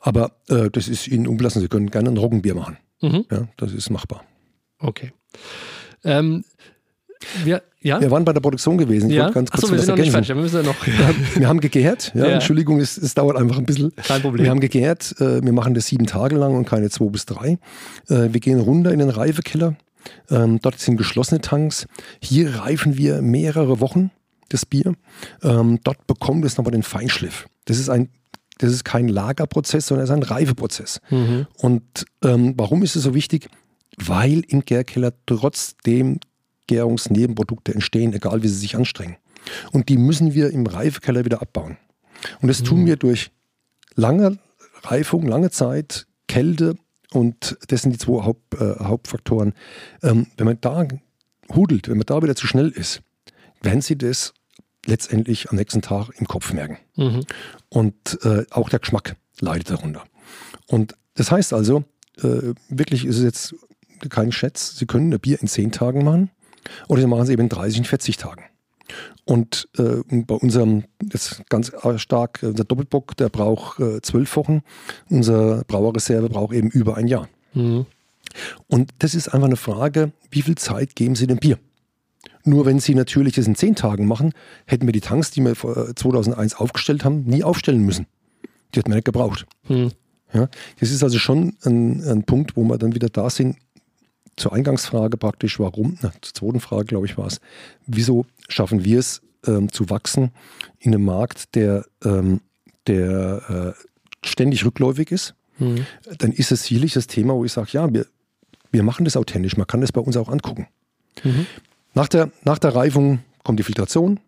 [0.00, 1.60] Aber äh, das ist Ihnen umlassen.
[1.60, 2.78] Sie können gerne ein Roggenbier machen.
[3.02, 3.24] Mhm.
[3.30, 4.24] Ja, das ist machbar.
[4.78, 5.12] Okay.
[6.04, 6.44] Ähm,
[7.44, 8.00] wir, ja?
[8.00, 9.10] wir waren bei der Produktion gewesen.
[9.10, 9.30] Ich ja?
[9.30, 10.28] ganz kurz Achso, wir sind noch nicht fertig.
[10.28, 10.86] Wir, müssen ja noch.
[11.34, 12.12] wir haben gegärt.
[12.14, 12.34] Ja, ja.
[12.34, 13.94] Entschuldigung, es, es, dauert einfach ein bisschen.
[13.96, 14.44] Kein Problem.
[14.44, 15.14] Wir haben gegärt.
[15.18, 17.58] Äh, wir machen das sieben Tage lang und keine zwei bis drei.
[18.08, 19.76] Äh, wir gehen runter in den Reifekeller.
[20.30, 21.86] Ähm, dort sind geschlossene Tanks.
[22.20, 24.10] Hier reifen wir mehrere Wochen
[24.48, 24.94] das Bier.
[25.42, 27.46] Ähm, dort bekommt es nochmal den Feinschliff.
[27.64, 28.10] Das ist ein
[28.58, 31.00] das ist kein Lagerprozess, sondern es ist ein Reifeprozess.
[31.10, 31.46] Mhm.
[31.58, 33.50] Und ähm, warum ist es so wichtig?
[33.98, 36.20] Weil im Gärkeller trotzdem
[36.66, 39.16] Gärungsnebenprodukte entstehen, egal wie sie sich anstrengen.
[39.72, 41.76] Und die müssen wir im Reifekeller wieder abbauen.
[42.40, 42.64] Und das mhm.
[42.64, 43.30] tun wir durch
[43.94, 44.38] lange
[44.82, 46.76] Reifung, lange Zeit, Kälte
[47.12, 49.54] und das sind die zwei Haupt, äh, Hauptfaktoren.
[50.02, 50.86] Ähm, wenn man da
[51.54, 53.02] hudelt, wenn man da wieder zu schnell ist,
[53.66, 54.32] werden Sie das
[54.86, 56.78] letztendlich am nächsten Tag im Kopf merken.
[56.96, 57.24] Mhm.
[57.68, 60.04] Und äh, auch der Geschmack leidet darunter.
[60.66, 61.84] Und das heißt also,
[62.18, 63.54] äh, wirklich ist es jetzt
[64.08, 66.30] kein Schätz, Sie können ein Bier in 10 Tagen machen
[66.88, 68.44] oder Sie machen es eben in 30, in 40 Tagen.
[69.24, 74.62] Und äh, bei unserem, jetzt ganz stark, unser Doppelbock, der braucht äh, zwölf Wochen.
[75.10, 77.28] Unser Brauerreserve braucht eben über ein Jahr.
[77.52, 77.86] Mhm.
[78.68, 81.58] Und das ist einfach eine Frage, wie viel Zeit geben Sie dem Bier?
[82.46, 84.32] Nur wenn sie natürlich das in zehn Tagen machen,
[84.66, 88.06] hätten wir die Tanks, die wir 2001 äh, aufgestellt haben, nie aufstellen müssen.
[88.72, 89.46] Die hätten wir nicht gebraucht.
[89.64, 89.90] Hm.
[90.32, 93.56] Ja, das ist also schon ein, ein, Punkt, wo wir dann wieder da sind.
[94.36, 97.40] Zur Eingangsfrage praktisch, warum, na, zur zweiten Frage, glaube ich, war es,
[97.86, 100.30] wieso schaffen wir es ähm, zu wachsen
[100.78, 102.42] in einem Markt, der, ähm,
[102.86, 105.34] der äh, ständig rückläufig ist?
[105.58, 105.86] Hm.
[106.18, 108.06] Dann ist es sicherlich das Thema, wo ich sage, ja, wir,
[108.70, 110.68] wir machen das authentisch, man kann das bei uns auch angucken.
[111.24, 111.46] Mhm.
[111.96, 114.20] Nach der, nach der Reifung kommt die Filtration.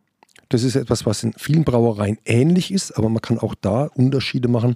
[0.48, 4.48] Das ist etwas, was in vielen Brauereien ähnlich ist, aber man kann auch da Unterschiede
[4.48, 4.74] machen.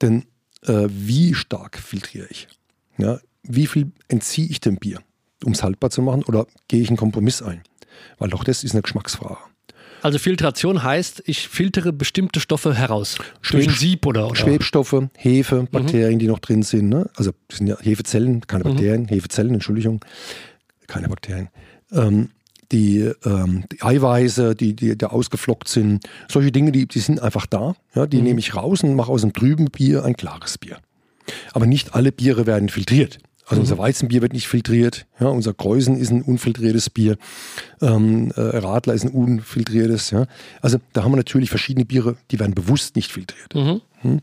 [0.00, 0.24] Denn
[0.62, 2.48] äh, wie stark filtriere ich?
[2.96, 5.00] Ja, wie viel entziehe ich dem Bier,
[5.44, 6.22] um es haltbar zu machen?
[6.24, 7.64] Oder gehe ich einen Kompromiss ein?
[8.18, 9.36] Weil auch das ist eine Geschmacksfrage.
[10.00, 13.18] Also Filtration heißt, ich filtere bestimmte Stoffe heraus.
[13.50, 14.36] Durch ein Sieb oder, oder?
[14.36, 16.18] Schwebstoffe, Hefe, Bakterien, mhm.
[16.18, 16.88] die noch drin sind.
[16.88, 17.10] Ne?
[17.14, 18.68] Also das sind ja Hefezellen, keine mhm.
[18.70, 19.08] Bakterien, mhm.
[19.08, 20.02] Hefezellen, Entschuldigung,
[20.86, 21.50] keine Bakterien
[21.92, 22.30] ähm,
[22.72, 27.46] die, ähm, die, Eiweiße, die, die da ausgeflockt sind, solche Dinge, die, die sind einfach
[27.46, 27.74] da.
[27.94, 28.24] Ja, die mhm.
[28.24, 30.78] nehme ich raus und mache aus einem trüben Bier ein klares Bier.
[31.52, 33.18] Aber nicht alle Biere werden filtriert.
[33.44, 33.60] Also mhm.
[33.62, 37.18] unser Weizenbier wird nicht filtriert, ja, unser Kreusen ist ein unfiltriertes Bier,
[37.80, 40.10] ähm, äh, Radler ist ein unfiltriertes.
[40.10, 40.26] Ja.
[40.60, 43.54] Also da haben wir natürlich verschiedene Biere, die werden bewusst nicht filtriert.
[43.54, 43.80] Mhm.
[44.00, 44.20] Hm?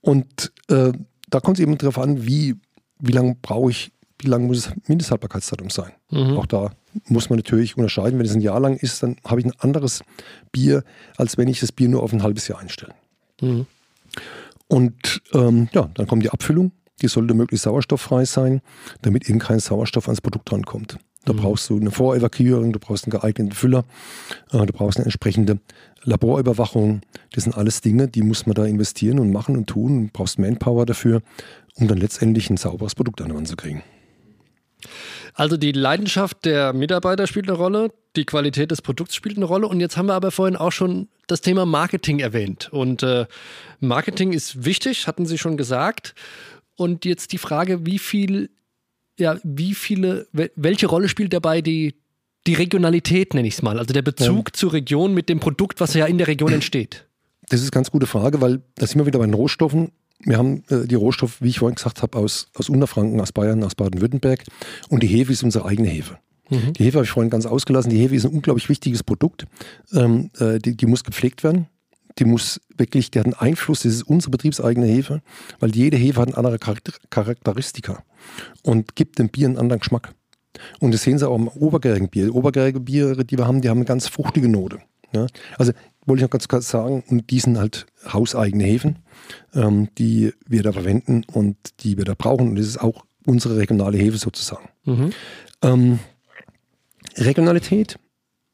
[0.00, 0.92] Und äh,
[1.28, 2.56] da kommt es eben darauf an, wie,
[3.00, 5.92] wie lange brauche ich, wie lange muss es Mindesthaltbarkeitsdatum sein.
[6.10, 6.36] Mhm.
[6.36, 6.70] Auch da
[7.06, 8.18] muss man natürlich unterscheiden.
[8.18, 10.02] Wenn es ein Jahr lang ist, dann habe ich ein anderes
[10.52, 10.84] Bier,
[11.16, 12.94] als wenn ich das Bier nur auf ein halbes Jahr einstelle.
[13.40, 13.66] Mhm.
[14.68, 16.72] Und ähm, ja, dann kommt die Abfüllung.
[17.00, 18.60] Die sollte möglichst sauerstofffrei sein,
[19.02, 20.98] damit eben kein Sauerstoff ans Produkt rankommt.
[21.24, 21.38] Da mhm.
[21.38, 23.84] brauchst du eine Vorevakuierung, du brauchst einen geeigneten Füller,
[24.50, 25.58] äh, du brauchst eine entsprechende
[26.02, 27.02] Laborüberwachung.
[27.32, 30.06] Das sind alles Dinge, die muss man da investieren und machen und tun.
[30.06, 31.22] Du brauchst Manpower dafür,
[31.74, 33.82] um dann letztendlich ein sauberes Produkt an den Mann zu kriegen.
[35.38, 39.68] Also die Leidenschaft der Mitarbeiter spielt eine Rolle, die Qualität des Produkts spielt eine Rolle
[39.68, 42.68] und jetzt haben wir aber vorhin auch schon das Thema Marketing erwähnt.
[42.72, 43.24] Und äh,
[43.78, 46.16] Marketing ist wichtig, hatten Sie schon gesagt.
[46.74, 48.50] Und jetzt die Frage, wie viel,
[49.16, 51.94] ja, wie viele, welche Rolle spielt dabei die,
[52.48, 54.52] die Regionalität, nenne ich es mal, also der Bezug ja.
[54.54, 57.06] zur Region mit dem Produkt, was ja in der Region entsteht?
[57.48, 59.92] Das ist eine ganz gute Frage, weil da sind wir wieder bei den Rohstoffen.
[60.20, 63.62] Wir haben äh, die Rohstoffe, wie ich vorhin gesagt habe, aus, aus Unterfranken, aus Bayern,
[63.62, 64.44] aus Baden-Württemberg.
[64.88, 66.18] Und die Hefe ist unsere eigene Hefe.
[66.50, 66.72] Mhm.
[66.72, 67.90] Die Hefe habe ich vorhin ganz ausgelassen.
[67.90, 69.46] Die Hefe ist ein unglaublich wichtiges Produkt.
[69.92, 71.68] Ähm, äh, die, die muss gepflegt werden
[72.18, 75.22] die muss wirklich, die hat einen Einfluss, das ist unsere betriebseigene Hefe,
[75.60, 78.02] weil jede Hefe hat eine andere Charakteristika
[78.62, 80.14] und gibt dem Bier einen anderen Geschmack.
[80.80, 82.34] Und das sehen Sie auch im obergärigen Bier.
[82.34, 84.78] Obergärige Biere, die wir haben, die haben eine ganz fruchtige Note.
[85.12, 85.26] Ja?
[85.58, 85.72] Also
[86.06, 88.98] wollte ich noch ganz kurz sagen, und die sind halt hauseigene Hefen,
[89.54, 92.50] ähm, die wir da verwenden und die wir da brauchen.
[92.50, 94.68] Und das ist auch unsere regionale Hefe sozusagen.
[94.84, 95.12] Mhm.
[95.62, 95.98] Ähm,
[97.16, 97.98] Regionalität,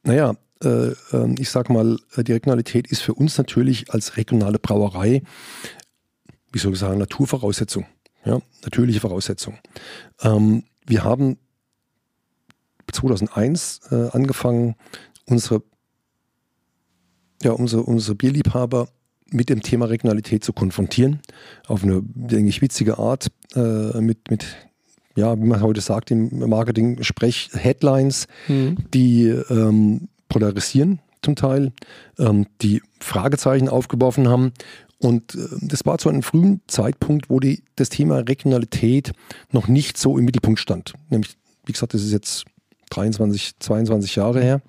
[0.03, 5.23] naja, äh, ähm, ich sag mal, die Regionalität ist für uns natürlich als regionale Brauerei,
[6.53, 7.87] wie soll ich sagen, Naturvoraussetzung.
[8.25, 9.59] Ja, natürliche Voraussetzung.
[10.23, 11.37] Ähm, wir haben
[12.91, 14.77] 2001 äh, angefangen,
[15.27, 15.63] unsere,
[17.45, 18.89] ja, unsere, unsere Bierliebhaber
[19.31, 21.21] mit dem Thema Regionalität zu konfrontieren,
[21.67, 24.45] auf eine, denke ich, witzige Art, äh, mit, mit,
[25.17, 28.77] ja, wie man heute sagt im Marketing-Sprech, Headlines, mhm.
[28.93, 31.73] die ähm, polarisieren zum Teil,
[32.19, 34.53] ähm, die Fragezeichen aufgeworfen haben.
[34.99, 39.13] Und äh, das war zu einem frühen Zeitpunkt, wo die, das Thema Regionalität
[39.53, 40.95] noch nicht so im Mittelpunkt stand.
[41.09, 42.45] Nämlich, wie gesagt, das ist jetzt
[42.91, 44.63] 23, 22 Jahre her,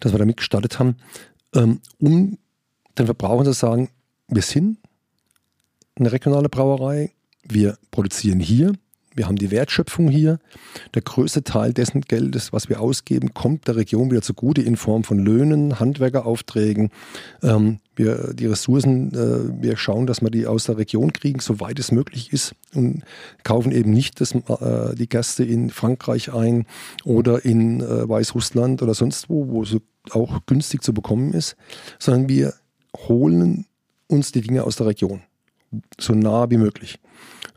[0.00, 0.96] dass wir damit gestartet haben,
[1.54, 2.38] ähm, um
[2.98, 3.90] den Verbrauchern zu sagen,
[4.28, 4.78] wir sind
[5.96, 8.72] eine regionale Brauerei, wir produzieren hier,
[9.14, 10.38] wir haben die Wertschöpfung hier.
[10.94, 15.04] Der größte Teil dessen Geldes, was wir ausgeben, kommt der Region wieder zugute in Form
[15.04, 16.90] von Löhnen, Handwerkeraufträgen.
[17.42, 21.78] Ähm, wir, die Ressourcen, äh, wir schauen, dass wir die aus der Region kriegen, soweit
[21.78, 23.02] es möglich ist und
[23.44, 26.66] kaufen eben nicht das, äh, die Gäste in Frankreich ein
[27.04, 29.76] oder in äh, Weißrussland oder sonst wo, wo es
[30.10, 31.56] auch günstig zu bekommen ist,
[31.98, 32.54] sondern wir
[32.96, 33.66] holen
[34.08, 35.20] uns die Dinge aus der Region,
[35.98, 36.98] so nah wie möglich.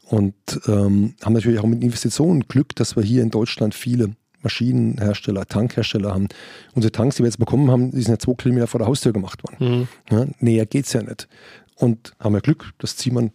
[0.03, 0.35] Und
[0.67, 6.13] ähm, haben natürlich auch mit Investitionen Glück, dass wir hier in Deutschland viele Maschinenhersteller, Tankhersteller
[6.13, 6.27] haben.
[6.73, 9.13] Unsere Tanks, die wir jetzt bekommen haben, die sind ja zwei Kilometer vor der Haustür
[9.13, 9.87] gemacht worden.
[10.09, 10.15] Mhm.
[10.15, 11.27] Ja, näher geht es ja nicht.
[11.75, 13.31] Und haben wir Glück, dass Ziemann,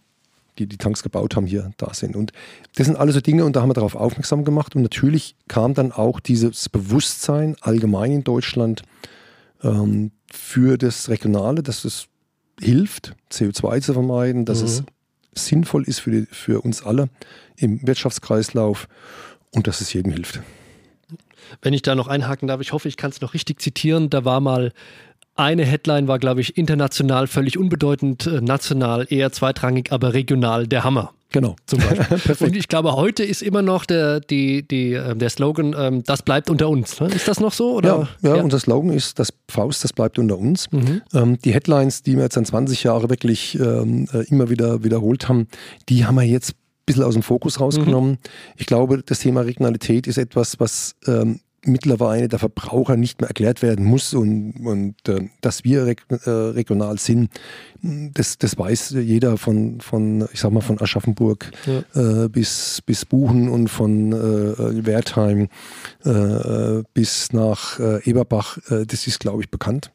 [0.58, 2.16] die die Tanks gebaut haben, hier da sind.
[2.16, 2.32] Und
[2.76, 4.76] das sind alles so Dinge und da haben wir darauf aufmerksam gemacht.
[4.76, 8.82] Und natürlich kam dann auch dieses Bewusstsein allgemein in Deutschland
[9.62, 12.08] ähm, für das Regionale, dass es
[12.60, 14.66] hilft, CO2 zu vermeiden, dass mhm.
[14.66, 14.82] es
[15.34, 17.08] sinnvoll ist für, die, für uns alle
[17.56, 18.88] im Wirtschaftskreislauf
[19.52, 20.40] und dass es jedem hilft.
[21.62, 24.10] Wenn ich da noch einhaken darf, ich hoffe, ich kann es noch richtig zitieren.
[24.10, 24.72] Da war mal
[25.34, 30.84] eine Headline, war, glaube ich, international völlig unbedeutend, äh, national eher zweitrangig, aber regional der
[30.84, 31.12] Hammer.
[31.30, 31.56] Genau.
[31.66, 32.36] Zum Beispiel.
[32.46, 36.22] Und ich glaube, heute ist immer noch der, die, die, äh, der Slogan, ähm, das
[36.22, 37.00] bleibt unter uns.
[37.00, 37.08] Ne?
[37.08, 37.74] Ist das noch so?
[37.74, 38.08] Oder?
[38.22, 40.72] Ja, ja, ja, unser Slogan ist, das Faust, das bleibt unter uns.
[40.72, 41.02] Mhm.
[41.12, 45.28] Ähm, die Headlines, die wir jetzt an 20 Jahre wirklich ähm, äh, immer wieder wiederholt
[45.28, 45.48] haben,
[45.88, 46.54] die haben wir jetzt
[46.88, 48.12] bisschen aus dem Fokus rausgenommen.
[48.12, 48.18] Mhm.
[48.56, 53.62] Ich glaube, das Thema Regionalität ist etwas, was ähm, mittlerweile der Verbraucher nicht mehr erklärt
[53.62, 57.30] werden muss und, und äh, dass wir reg äh, regional sind,
[57.82, 62.24] das, das weiß jeder von, von, ich sag mal, von Aschaffenburg ja.
[62.24, 65.48] äh, bis, bis Buchen und von äh, Wertheim
[66.04, 68.58] äh, bis nach äh, Eberbach.
[68.68, 69.92] das ist, glaube ich, bekannt.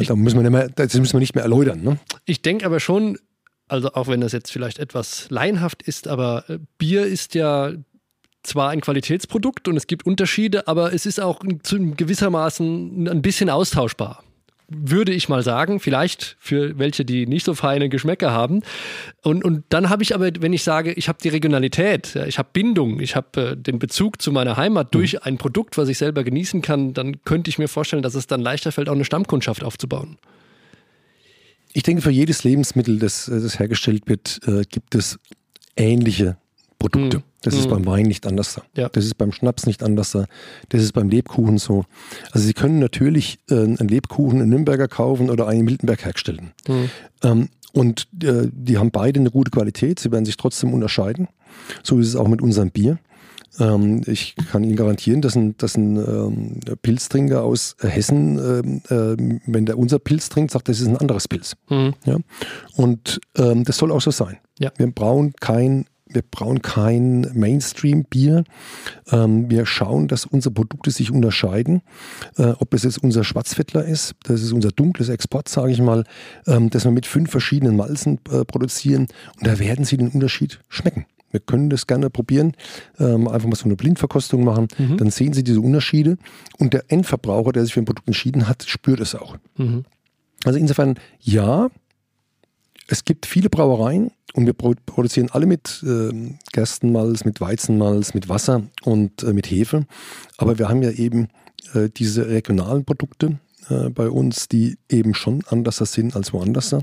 [0.00, 1.82] Ich, da müssen wir nicht mehr, das müssen wir nicht mehr erläutern.
[1.82, 1.98] Ne?
[2.24, 3.18] Ich denke aber schon,
[3.72, 6.44] also auch wenn das jetzt vielleicht etwas laienhaft ist, aber
[6.76, 7.72] Bier ist ja
[8.42, 14.22] zwar ein Qualitätsprodukt und es gibt Unterschiede, aber es ist auch gewissermaßen ein bisschen austauschbar.
[14.68, 18.62] Würde ich mal sagen, vielleicht für welche, die nicht so feine Geschmäcker haben.
[19.22, 22.48] Und, und dann habe ich aber, wenn ich sage, ich habe die Regionalität, ich habe
[22.52, 24.98] Bindung, ich habe äh, den Bezug zu meiner Heimat mhm.
[24.98, 28.26] durch ein Produkt, was ich selber genießen kann, dann könnte ich mir vorstellen, dass es
[28.26, 30.16] dann leichter fällt, auch eine Stammkundschaft aufzubauen.
[31.72, 35.18] Ich denke, für jedes Lebensmittel, das, das hergestellt wird, äh, gibt es
[35.76, 36.36] ähnliche
[36.78, 37.18] Produkte.
[37.18, 37.22] Mhm.
[37.42, 37.70] Das ist mhm.
[37.70, 38.60] beim Wein nicht anders.
[38.76, 38.88] Ja.
[38.88, 40.12] Das ist beim Schnaps nicht anders.
[40.12, 41.84] Das ist beim Lebkuchen so.
[42.30, 46.52] Also Sie können natürlich äh, einen Lebkuchen in Nürnberger kaufen oder einen in Miltenberg herstellen.
[46.68, 46.90] Mhm.
[47.22, 49.98] Ähm, und äh, die haben beide eine gute Qualität.
[49.98, 51.28] Sie werden sich trotzdem unterscheiden.
[51.82, 52.98] So ist es auch mit unserem Bier.
[53.58, 59.40] Ähm, ich kann Ihnen garantieren, dass ein, dass ein ähm, Pilztrinker aus Hessen, ähm, äh,
[59.46, 61.54] wenn der unser Pilz trinkt, sagt, das ist ein anderes Pilz.
[61.68, 61.94] Mhm.
[62.04, 62.16] Ja?
[62.76, 64.38] Und ähm, das soll auch so sein.
[64.58, 64.70] Ja.
[64.76, 68.44] Wir brauchen kein wir brauen kein Mainstream-Bier.
[69.10, 71.82] Ähm, wir schauen, dass unsere Produkte sich unterscheiden.
[72.36, 76.04] Äh, ob es jetzt unser Schwarzfettler ist, das ist unser dunkles Export, sage ich mal,
[76.46, 79.06] ähm, das wir mit fünf verschiedenen Malzen äh, produzieren.
[79.38, 81.06] Und da werden Sie den Unterschied schmecken.
[81.32, 82.52] Wir können das gerne probieren,
[83.00, 84.98] ähm, einfach mal so eine Blindverkostung machen, mhm.
[84.98, 86.16] dann sehen Sie diese Unterschiede
[86.58, 89.36] und der Endverbraucher, der sich für ein Produkt entschieden hat, spürt es auch.
[89.56, 89.84] Mhm.
[90.44, 91.68] Also insofern, ja,
[92.88, 98.62] es gibt viele Brauereien und wir produzieren alle mit äh, Gerstenmalz, mit Weizenmalz, mit Wasser
[98.82, 99.86] und äh, mit Hefe.
[100.36, 101.28] Aber wir haben ja eben
[101.74, 106.74] äh, diese regionalen Produkte äh, bei uns, die eben schon anders sind als woanders.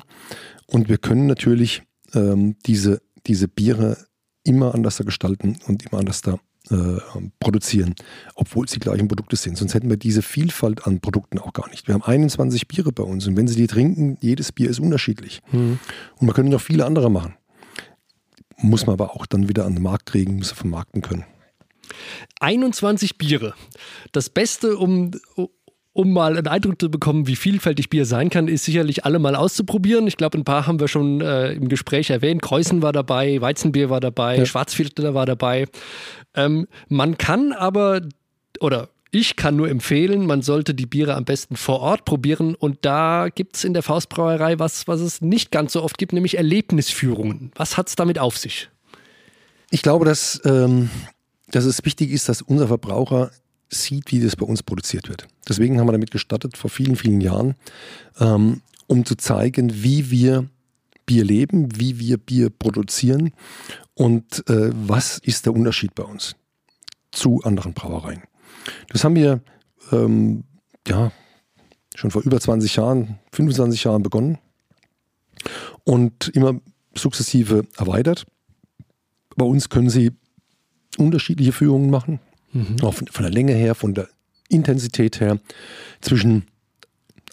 [0.67, 1.83] Und wir können natürlich
[2.13, 3.97] ähm, diese, diese Biere
[4.43, 6.39] immer anders gestalten und immer anders da
[6.71, 6.97] äh,
[7.39, 7.95] produzieren,
[8.35, 9.57] obwohl es die gleichen Produkte sind.
[9.57, 11.87] Sonst hätten wir diese Vielfalt an Produkten auch gar nicht.
[11.87, 15.41] Wir haben 21 Biere bei uns und wenn Sie die trinken, jedes Bier ist unterschiedlich.
[15.51, 15.79] Mhm.
[16.17, 17.35] Und man könnte noch viele andere machen.
[18.57, 21.25] Muss man aber auch dann wieder an den Markt kriegen, muss er vermarkten können.
[22.39, 23.53] 21 Biere.
[24.11, 25.11] Das Beste, um,
[25.93, 29.35] um mal einen Eindruck zu bekommen, wie vielfältig Bier sein kann, ist sicherlich alle mal
[29.35, 30.07] auszuprobieren.
[30.07, 32.41] Ich glaube, ein paar haben wir schon äh, im Gespräch erwähnt.
[32.41, 34.45] Kreuzen war dabei, Weizenbier war dabei, ja.
[34.45, 35.65] Schwarzfilter war dabei.
[36.35, 38.01] Ähm, man kann aber,
[38.59, 42.53] oder ich kann nur empfehlen, man sollte die Biere am besten vor Ort probieren.
[42.53, 46.13] Und da gibt es in der Faustbrauerei was, was es nicht ganz so oft gibt,
[46.13, 47.51] nämlich Erlebnisführungen.
[47.55, 48.69] Was hat es damit auf sich?
[49.71, 50.89] Ich glaube, dass, ähm,
[51.47, 53.31] dass es wichtig ist, dass unser Verbraucher
[53.69, 55.27] sieht, wie das bei uns produziert wird.
[55.47, 57.55] Deswegen haben wir damit gestartet vor vielen, vielen Jahren,
[58.19, 60.49] ähm, um zu zeigen, wie wir
[61.05, 63.31] Bier leben, wie wir Bier produzieren
[63.93, 66.35] und äh, was ist der Unterschied bei uns
[67.11, 68.23] zu anderen Brauereien.
[68.89, 69.41] Das haben wir
[69.91, 70.43] ähm,
[70.87, 71.11] ja
[71.95, 74.37] schon vor über 20 Jahren, 25 Jahren begonnen
[75.83, 76.59] und immer
[76.95, 78.25] sukzessive erweitert.
[79.35, 80.11] Bei uns können Sie
[80.97, 82.19] unterschiedliche Führungen machen.
[82.51, 82.77] Mhm.
[82.81, 84.09] Auch von, von der Länge her, von der
[84.47, 85.39] Intensität her,
[86.01, 86.45] zwischen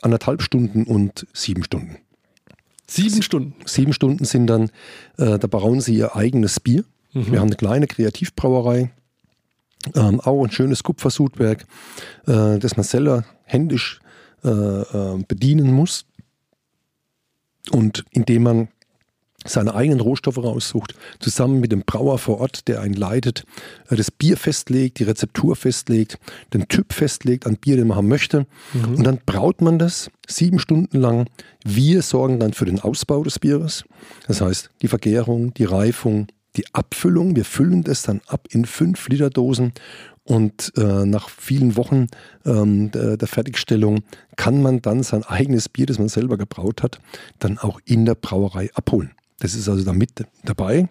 [0.03, 1.97] anderthalb Stunden und sieben Stunden.
[2.87, 3.55] Sieben Stunden?
[3.65, 4.71] Sieben Stunden sind dann,
[5.19, 6.85] äh, da brauen sie ihr eigenes Bier.
[7.13, 7.33] Mhm.
[7.33, 8.93] Wir haben eine kleine Kreativbrauerei,
[9.95, 11.67] ähm, auch ein schönes Kupfersudwerk,
[12.27, 14.01] äh, das man selber händisch
[14.45, 16.07] äh, äh bedienen muss.
[17.73, 18.69] Und indem man
[19.45, 23.45] seine eigenen Rohstoffe raussucht, zusammen mit dem Brauer vor Ort, der einen leitet,
[23.89, 26.19] das Bier festlegt, die Rezeptur festlegt,
[26.53, 28.47] den Typ festlegt an Bier, den man haben möchte.
[28.73, 28.97] Mhm.
[28.97, 31.29] Und dann braut man das sieben Stunden lang.
[31.65, 33.85] Wir sorgen dann für den Ausbau des Bieres.
[34.27, 37.37] Das heißt, die Vergärung, die Reifung, die Abfüllung.
[37.37, 39.73] Wir füllen das dann ab in fünf Liter Dosen
[40.25, 42.09] und äh, nach vielen Wochen
[42.45, 44.03] ähm, der, der, Fertigstellung
[44.35, 46.99] kann man dann sein eigenes Bier, das man selber gebraut hat,
[47.39, 49.13] dann auch in der Brauerei abholen.
[49.41, 50.89] Das ist also da mit dabei.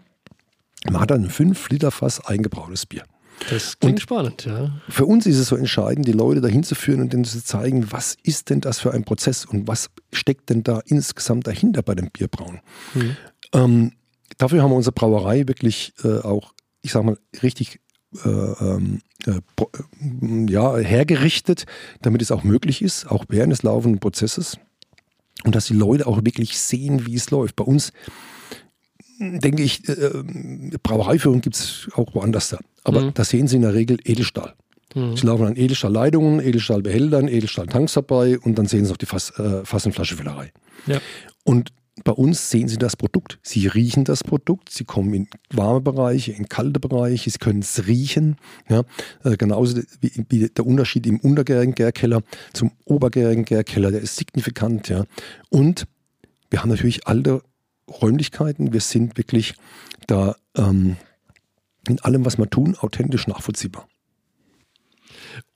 [0.85, 3.03] Man hat dann ein 5 Liter Fass eingebrautes Bier.
[3.49, 4.71] Das klingt und spannend, ja.
[4.87, 7.91] Für uns ist es so entscheidend, die Leute dahin zu führen und denen zu zeigen,
[7.91, 11.95] was ist denn das für ein Prozess und was steckt denn da insgesamt dahinter bei
[11.95, 12.61] dem Bierbrauen.
[12.93, 13.17] Mhm.
[13.53, 13.91] Ähm,
[14.37, 17.81] dafür haben wir unsere Brauerei wirklich äh, auch, ich sag mal, richtig
[18.23, 21.65] äh, ähm, äh, äh, ja, hergerichtet,
[22.01, 24.57] damit es auch möglich ist, auch während des laufenden Prozesses.
[25.43, 27.55] Und dass die Leute auch wirklich sehen, wie es läuft.
[27.55, 27.91] Bei uns
[29.19, 30.23] denke ich, äh,
[30.83, 32.59] Brauereiführung gibt es auch woanders da.
[32.83, 33.13] Aber mhm.
[33.13, 34.53] da sehen Sie in der Regel Edelstahl.
[34.93, 35.17] Mhm.
[35.17, 39.65] Sie laufen an Edelstahlleitungen, Edelstahlbehältern, Edelstahltanks dabei und dann sehen Sie noch die Fass, äh,
[39.65, 40.51] Fass- und Flaschenfüllerei.
[40.87, 40.99] Ja.
[41.43, 41.71] Und
[42.03, 43.39] bei uns sehen Sie das Produkt.
[43.41, 44.69] Sie riechen das Produkt.
[44.69, 47.29] Sie kommen in warme Bereiche, in kalte Bereiche.
[47.29, 48.35] Sie können es riechen.
[48.69, 48.83] Ja,
[49.23, 52.21] äh, genauso wie, wie, der Unterschied im untergärigen Gärkeller
[52.53, 54.89] zum obergärigen Gärkeller, der ist signifikant.
[54.89, 55.05] Ja.
[55.49, 55.85] Und
[56.49, 57.41] wir haben natürlich alte
[57.89, 58.73] Räumlichkeiten.
[58.73, 59.55] Wir sind wirklich
[60.07, 60.97] da ähm,
[61.87, 63.87] in allem, was wir tun, authentisch nachvollziehbar.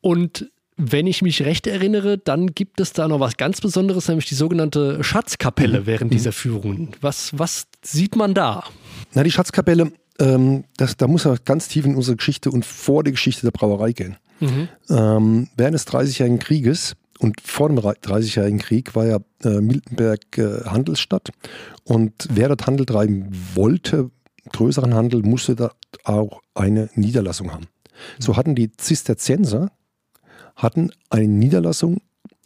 [0.02, 4.28] Und wenn ich mich recht erinnere, dann gibt es da noch was ganz Besonderes, nämlich
[4.28, 5.86] die sogenannte Schatzkapelle mhm.
[5.86, 6.92] während dieser Führungen.
[7.02, 8.64] Was, was sieht man da?
[9.14, 13.04] Na, die Schatzkapelle, ähm, das, da muss man ganz tief in unsere Geschichte und vor
[13.04, 14.16] die Geschichte der Brauerei gehen.
[14.40, 14.70] Mhm.
[14.90, 20.64] Ähm, während des Dreißigjährigen Krieges und vor dem Dreißigjährigen Krieg war ja äh, Miltenberg äh,
[20.66, 21.30] Handelsstadt.
[21.84, 24.10] Und wer dort Handel treiben wollte,
[24.54, 25.72] größeren Handel, musste da
[26.06, 27.68] auch eine Niederlassung haben.
[28.20, 29.72] So hatten die Zisterzienser
[30.56, 32.02] hatten eine Niederlassung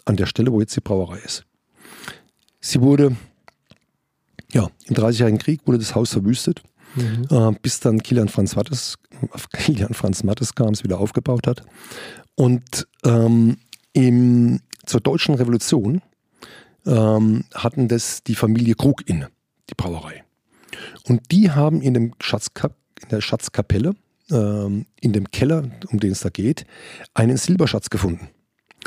[0.06, 1.46] an der Stelle, wo jetzt die Brauerei ist.
[2.60, 3.16] Sie wurde,
[4.52, 6.64] ja, im Dreißigjährigen Krieg wurde das Haus verwüstet,
[6.96, 7.28] mhm.
[7.30, 8.98] äh, bis dann Kilian Franz Mattes,
[9.54, 11.64] Kilian Franz Mattes kam, es wieder aufgebaut hat.
[12.36, 13.58] Und ähm,
[13.94, 16.02] im, zur Deutschen Revolution
[16.86, 19.30] ähm, hatten das die Familie Krug inne,
[19.70, 20.24] die Brauerei.
[21.08, 23.96] Und die haben in dem Schatzkap in der Schatzkapelle,
[24.32, 26.66] ähm, in dem Keller, um den es da geht,
[27.14, 28.30] einen Silberschatz gefunden.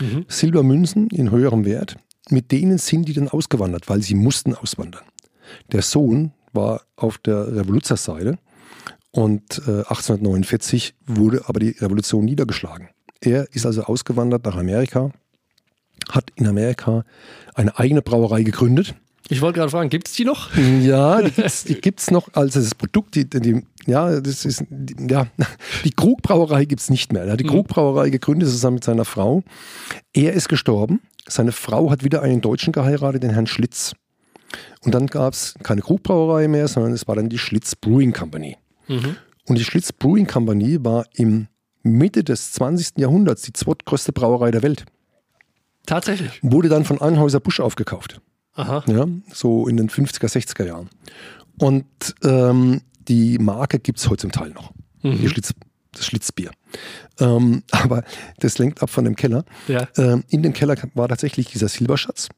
[0.01, 0.25] Mhm.
[0.29, 1.97] Silbermünzen in höherem Wert.
[2.29, 5.05] Mit denen sind die dann ausgewandert, weil sie mussten auswandern.
[5.73, 8.39] Der Sohn war auf der Revoluzerseite
[9.13, 12.89] und äh, 1849 wurde aber die Revolution niedergeschlagen.
[13.21, 15.13] Er ist also ausgewandert nach Amerika,
[16.11, 17.05] hat in Amerika
[17.55, 18.95] eine eigene Brauerei gegründet.
[19.29, 20.55] Ich wollte gerade fragen, gibt es die noch?
[20.83, 23.17] Ja, die gibt es noch als das Produkt.
[23.17, 25.27] Die, die, ja, das ist, die, ja,
[25.85, 27.25] die Krugbrauerei gibt es nicht mehr.
[27.25, 27.51] Er hat die mhm.
[27.51, 29.43] Krugbrauerei gegründet zusammen mit seiner Frau.
[30.13, 31.01] Er ist gestorben.
[31.29, 33.95] Seine Frau hat wieder einen Deutschen geheiratet, den Herrn Schlitz.
[34.85, 38.57] Und dann gab es keine Krugbrauerei mehr, sondern es war dann die Schlitz Brewing Company.
[38.87, 39.17] Mhm.
[39.49, 41.49] Und die Schlitz Brewing Company war im
[41.83, 42.99] Mitte des 20.
[42.99, 44.85] Jahrhunderts die zweitgrößte Brauerei der Welt.
[45.87, 46.41] Tatsächlich.
[46.43, 48.20] Wurde dann von Anhäuser Busch aufgekauft.
[48.55, 48.82] Aha.
[48.87, 50.89] Ja, so in den 50er, 60er Jahren.
[51.59, 51.87] Und
[52.22, 54.72] ähm, die Marke gibt es heute zum Teil noch.
[55.03, 55.28] Mhm.
[55.28, 55.55] Schlitz,
[55.93, 56.51] das Schlitzbier.
[57.20, 58.03] Ähm, aber
[58.41, 59.45] das lenkt ab von dem Keller.
[59.68, 59.89] Ja.
[59.97, 62.28] Ähm, in dem Keller war tatsächlich dieser Silberschatz.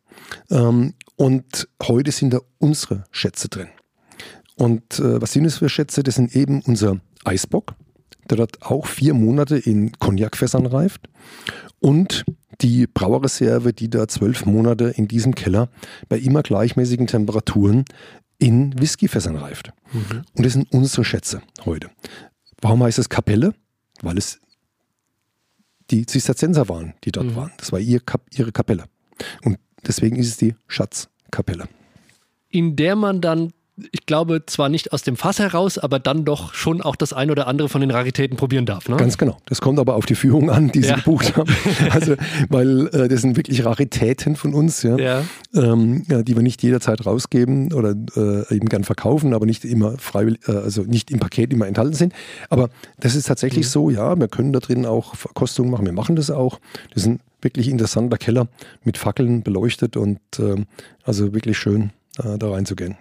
[0.50, 3.68] Ähm, und heute sind da unsere Schätze drin.
[4.56, 6.02] Und äh, was sind das für Schätze?
[6.02, 7.74] Das sind eben unser Eisbock,
[8.30, 11.08] der dort auch vier Monate in Cognacfässern reift.
[11.80, 12.24] Und
[12.60, 15.68] die Brauerreserve, die da zwölf Monate in diesem Keller
[16.08, 17.84] bei immer gleichmäßigen Temperaturen
[18.38, 19.72] in Whiskyfässern reift.
[19.92, 20.24] Mhm.
[20.34, 21.90] Und das sind unsere Schätze heute.
[22.60, 23.54] Warum heißt es Kapelle?
[24.02, 24.40] Weil es
[25.90, 27.36] die Zisterzienser waren, die dort mhm.
[27.36, 27.52] waren.
[27.56, 28.84] Das war ihr Kap ihre Kapelle.
[29.44, 31.68] Und deswegen ist es die Schatzkapelle.
[32.50, 33.52] In der man dann
[33.92, 37.30] ich glaube, zwar nicht aus dem Fass heraus, aber dann doch schon auch das ein
[37.30, 38.88] oder andere von den Raritäten probieren darf.
[38.88, 38.96] Ne?
[38.96, 39.36] Ganz genau.
[39.46, 40.96] Das kommt aber auf die Führung an, die Sie ja.
[40.96, 41.48] gebucht haben.
[41.90, 42.14] Also,
[42.48, 45.22] weil äh, das sind wirklich Raritäten von uns, ja, ja.
[45.54, 49.96] Ähm, ja die wir nicht jederzeit rausgeben oder äh, eben gern verkaufen, aber nicht immer
[49.98, 52.12] freiwillig, äh, also nicht im Paket immer enthalten sind.
[52.50, 52.68] Aber
[52.98, 53.70] das ist tatsächlich mhm.
[53.70, 55.86] so, ja, wir können da drin auch Verkostungen machen.
[55.86, 56.58] Wir machen das auch.
[56.94, 58.48] Das ist ein wirklich interessanter Keller
[58.84, 60.66] mit Fackeln beleuchtet und ähm,
[61.04, 61.90] also wirklich schön
[62.22, 62.96] äh, da reinzugehen.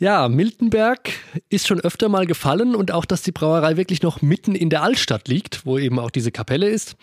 [0.00, 1.10] Ja, Miltenberg
[1.50, 4.82] ist schon öfter mal gefallen und auch, dass die Brauerei wirklich noch mitten in der
[4.82, 6.96] Altstadt liegt, wo eben auch diese Kapelle ist.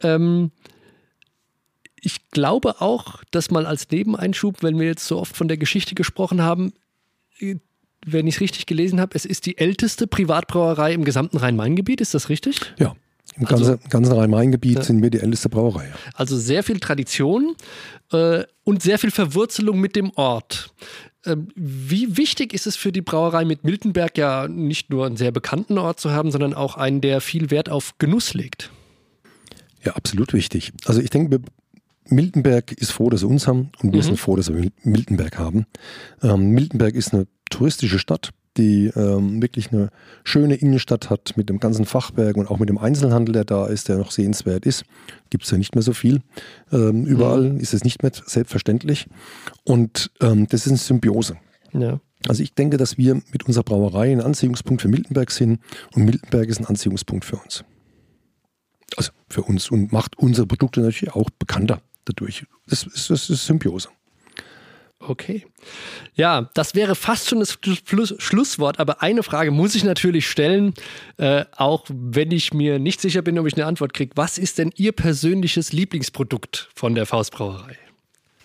[0.00, 0.52] Ähm,
[2.00, 5.96] ich glaube auch, dass mal als Nebeneinschub, wenn wir jetzt so oft von der Geschichte
[5.96, 6.72] gesprochen haben,
[7.40, 7.56] äh,
[8.06, 12.00] wenn ich es richtig gelesen habe, es ist die älteste Privatbrauerei im gesamten Rhein-Main-Gebiet.
[12.00, 12.74] Ist das richtig?
[12.78, 12.94] Ja.
[13.36, 14.82] Im also, ganzen, ganzen Rhein-Main-Gebiet ja.
[14.82, 15.90] sind wir die älteste Brauerei.
[16.12, 17.56] Also sehr viel Tradition
[18.12, 20.72] äh, und sehr viel Verwurzelung mit dem Ort.
[21.26, 25.32] Ähm, wie wichtig ist es für die Brauerei mit Miltenberg ja nicht nur einen sehr
[25.32, 28.70] bekannten Ort zu haben, sondern auch einen, der viel Wert auf Genuss legt?
[29.82, 30.72] Ja, absolut wichtig.
[30.86, 31.40] Also ich denke,
[32.06, 34.04] Miltenberg ist froh, dass sie uns haben und wir mhm.
[34.04, 35.66] sind froh, dass wir Miltenberg haben.
[36.22, 39.90] Ähm, Miltenberg ist eine touristische Stadt die ähm, wirklich eine
[40.22, 43.88] schöne Innenstadt hat mit dem ganzen Fachwerk und auch mit dem Einzelhandel, der da ist,
[43.88, 44.84] der noch sehenswert ist.
[45.30, 46.22] Gibt es ja nicht mehr so viel.
[46.72, 47.60] Ähm, überall mhm.
[47.60, 49.06] ist es nicht mehr selbstverständlich.
[49.64, 51.36] Und ähm, das ist eine Symbiose.
[51.72, 52.00] Ja.
[52.26, 55.60] Also ich denke, dass wir mit unserer Brauerei ein Anziehungspunkt für Miltenberg sind
[55.94, 57.64] und Miltenberg ist ein Anziehungspunkt für uns.
[58.96, 62.46] Also für uns und macht unsere Produkte natürlich auch bekannter dadurch.
[62.66, 63.88] Das ist, das ist Symbiose.
[65.06, 65.46] Okay.
[66.14, 67.58] Ja, das wäre fast schon das
[68.18, 70.74] Schlusswort, aber eine Frage muss ich natürlich stellen,
[71.16, 74.12] äh, auch wenn ich mir nicht sicher bin, ob ich eine Antwort kriege.
[74.14, 77.76] Was ist denn Ihr persönliches Lieblingsprodukt von der Faustbrauerei?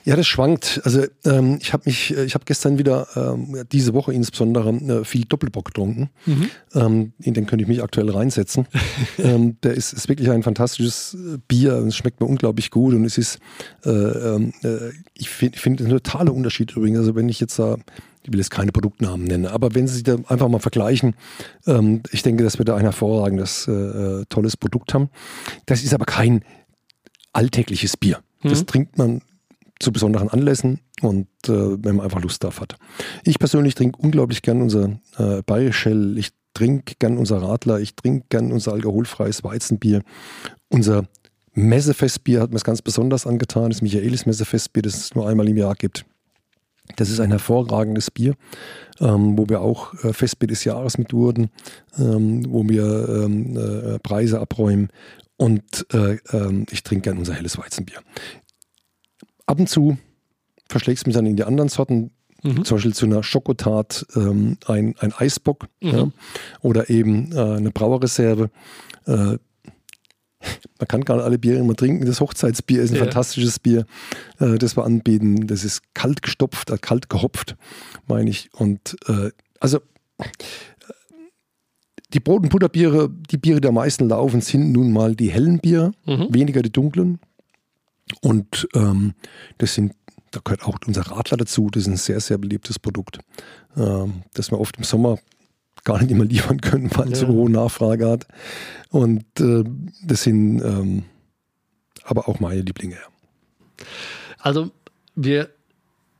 [0.05, 0.81] Ja, das schwankt.
[0.83, 5.03] Also ähm, ich habe mich, äh, ich habe gestern wieder ähm, diese Woche insbesondere äh,
[5.03, 6.09] viel Doppelbock getrunken.
[6.25, 6.49] Mhm.
[6.73, 8.67] Ähm, in den könnte ich mich aktuell reinsetzen.
[9.19, 11.73] ähm, der ist, ist wirklich ein fantastisches äh, Bier.
[11.87, 13.39] Es schmeckt mir unglaublich gut und es ist,
[13.85, 16.99] äh, ähm, äh, ich finde find ein totaler Unterschied übrigens.
[16.99, 17.77] Also wenn ich jetzt da
[18.23, 21.15] ich will jetzt keine Produktnamen nennen, aber wenn Sie sich da einfach mal vergleichen,
[21.65, 25.09] ähm, ich denke, dass wir da ein hervorragendes, äh, tolles Produkt haben.
[25.65, 26.43] Das ist aber kein
[27.31, 28.19] alltägliches Bier.
[28.43, 28.67] Das mhm.
[28.67, 29.21] trinkt man
[29.79, 32.75] zu besonderen Anlässen und äh, wenn man einfach Lust darauf hat.
[33.23, 38.25] Ich persönlich trinke unglaublich gern unser äh, Bayerischell, ich trinke gern unser Radler, ich trinke
[38.29, 40.01] gern unser alkoholfreies Weizenbier.
[40.69, 41.07] Unser
[41.53, 45.57] Messefestbier hat mir es ganz besonders angetan, das Michaelis Messefestbier, das es nur einmal im
[45.57, 46.05] Jahr gibt.
[46.95, 48.35] Das ist ein hervorragendes Bier,
[48.99, 51.49] ähm, wo wir auch äh, Festbier des Jahres mit wurden,
[51.97, 54.89] ähm, wo wir ähm, äh, Preise abräumen.
[55.37, 57.99] Und äh, ähm, ich trinke gern unser helles Weizenbier.
[59.49, 59.97] Ab und zu
[60.69, 62.11] verschlägt es mich dann in die anderen Sorten,
[62.43, 62.63] mhm.
[62.63, 65.89] zum Beispiel zu einer Schokotat ähm, ein, ein Eisbock mhm.
[65.89, 66.11] ja,
[66.61, 68.51] oder eben äh, eine Brauerreserve.
[69.07, 69.37] Äh,
[70.77, 72.05] man kann gar nicht alle Biere immer trinken.
[72.05, 73.03] Das Hochzeitsbier ist ein ja.
[73.05, 73.87] fantastisches Bier,
[74.39, 75.47] äh, das wir anbieten.
[75.47, 77.55] Das ist kalt gestopft, äh, kalt gehopft,
[78.07, 78.51] meine ich.
[78.53, 79.79] Und äh, also
[82.13, 85.91] die Brot- und Butterbiere, die Biere, am meisten laufen, sind nun mal die hellen Biere,
[86.05, 86.27] Mhm.
[86.29, 87.17] weniger die dunklen.
[88.21, 89.13] Und ähm,
[89.57, 89.93] das sind,
[90.31, 93.19] da gehört auch unser Radler dazu, das ist ein sehr, sehr beliebtes Produkt,
[93.77, 95.17] ähm, das wir oft im Sommer
[95.83, 97.27] gar nicht immer liefern können, weil es Ja.
[97.27, 98.27] so hohe Nachfrage hat.
[98.89, 99.63] Und äh,
[100.03, 101.03] das sind ähm,
[102.03, 102.97] aber auch meine Lieblinge.
[104.39, 104.71] Also
[105.15, 105.49] wir,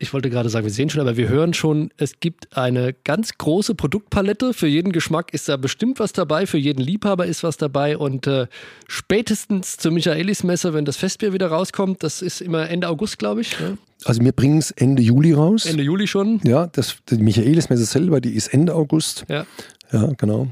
[0.01, 3.37] ich wollte gerade sagen, wir sehen schon, aber wir hören schon, es gibt eine ganz
[3.37, 4.53] große Produktpalette.
[4.53, 7.97] Für jeden Geschmack ist da bestimmt was dabei, für jeden Liebhaber ist was dabei.
[7.97, 8.47] Und äh,
[8.87, 13.59] spätestens zur Michaelismesse, wenn das Festbier wieder rauskommt, das ist immer Ende August, glaube ich.
[13.59, 13.77] Ne?
[14.05, 15.65] Also wir bringen es Ende Juli raus.
[15.65, 16.39] Ende Juli schon.
[16.45, 19.25] Ja, das, die Michaelismesse selber, die ist Ende August.
[19.27, 19.45] Ja.
[19.91, 20.47] Ja, genau.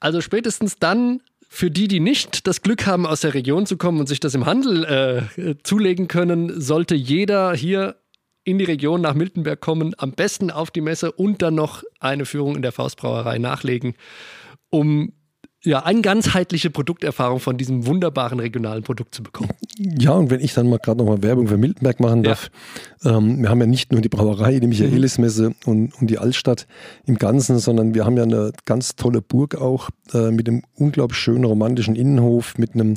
[0.00, 4.00] Also spätestens dann für die, die nicht das Glück haben, aus der Region zu kommen
[4.00, 7.94] und sich das im Handel äh, zulegen können, sollte jeder hier
[8.48, 12.24] in die Region nach Miltenberg kommen, am besten auf die Messe und dann noch eine
[12.24, 13.94] Führung in der Faustbrauerei nachlegen,
[14.70, 15.12] um
[15.64, 19.50] ja eine ganzheitliche Produkterfahrung von diesem wunderbaren regionalen Produkt zu bekommen.
[19.78, 22.30] Ja, und wenn ich dann mal gerade nochmal Werbung für Miltenberg machen Ja.
[22.30, 22.50] darf.
[23.04, 26.66] Ähm, wir haben ja nicht nur die Brauerei, die Michaelismesse und, und die Altstadt
[27.06, 31.18] im Ganzen, sondern wir haben ja eine ganz tolle Burg auch äh, mit einem unglaublich
[31.18, 32.94] schönen romantischen Innenhof, mit einem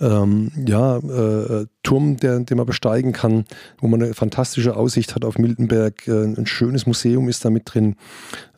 [0.00, 3.44] ähm, ja, äh, Turm, der, den man besteigen kann,
[3.78, 6.06] wo man eine fantastische Aussicht hat auf Miltenberg.
[6.08, 7.96] Äh, ein schönes Museum ist da mit drin.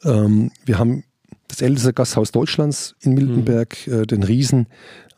[0.05, 1.05] Ähm, wir haben
[1.51, 4.67] das älteste Gasthaus Deutschlands in Miltenberg, äh, den Riesen.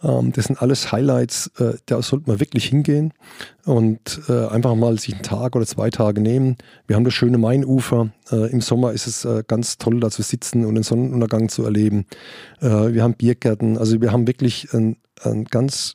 [0.02, 3.12] Ähm, das sind alles Highlights, äh, da sollte man wirklich hingehen
[3.64, 6.56] und äh, einfach mal sich einen Tag oder zwei Tage nehmen.
[6.86, 8.10] Wir haben das schöne Mainufer.
[8.30, 11.64] Äh, Im Sommer ist es äh, ganz toll, da zu sitzen und den Sonnenuntergang zu
[11.64, 12.06] erleben.
[12.60, 13.78] Äh, wir haben Biergärten.
[13.78, 15.94] Also wir haben wirklich eine ein ganz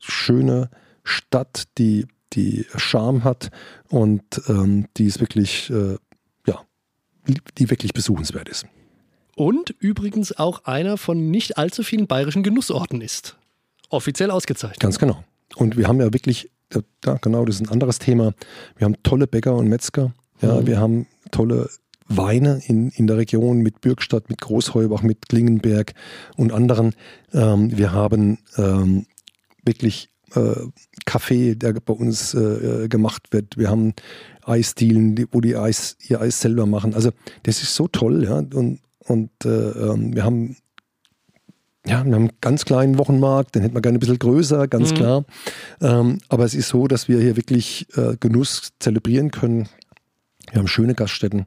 [0.00, 0.68] schöne
[1.02, 3.48] Stadt, die, die Charme hat
[3.88, 6.60] und ähm, die ist wirklich, ja,
[7.56, 8.66] die wirklich besuchenswert ist.
[9.36, 13.36] Und übrigens auch einer von nicht allzu vielen bayerischen Genussorten ist.
[13.90, 14.80] Offiziell ausgezeichnet.
[14.80, 15.22] Ganz genau.
[15.54, 16.50] Und wir haben ja wirklich,
[17.04, 18.32] ja genau, das ist ein anderes Thema.
[18.76, 20.12] Wir haben tolle Bäcker und Metzger.
[20.40, 20.66] Ja, Mhm.
[20.66, 21.68] wir haben tolle
[22.08, 25.92] Weine in, in der Region mit Bürgstadt, mit Großheubach, mit Klingenberg
[26.36, 26.94] und anderen.
[27.34, 29.06] Ähm, wir haben ähm,
[29.64, 30.54] wirklich äh,
[31.04, 33.58] Kaffee, der bei uns äh, gemacht wird.
[33.58, 33.92] Wir haben
[34.44, 36.94] Eisdielen, die, wo die Eis, ihr Eis selber machen.
[36.94, 37.10] Also
[37.42, 38.38] das ist so toll, ja.
[38.38, 40.56] Und, und äh, ähm, wir haben
[41.86, 44.90] ja, wir haben einen ganz kleinen Wochenmarkt, den hätten wir gerne ein bisschen größer, ganz
[44.90, 44.94] Mhm.
[44.96, 45.24] klar.
[45.80, 49.68] Ähm, aber es ist so, dass wir hier wirklich äh, Genuss zelebrieren können.
[50.50, 51.46] Wir haben schöne Gaststätten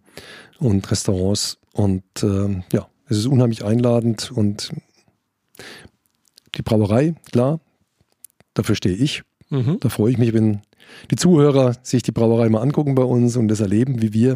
[0.59, 4.71] und Restaurants und ähm, ja, es ist unheimlich einladend und
[6.55, 7.59] die Brauerei, klar,
[8.53, 9.23] dafür stehe ich.
[9.49, 9.77] Mhm.
[9.81, 10.61] Da freue ich mich, wenn
[11.11, 14.35] die Zuhörer sich die Brauerei mal angucken bei uns und das erleben, wie wir,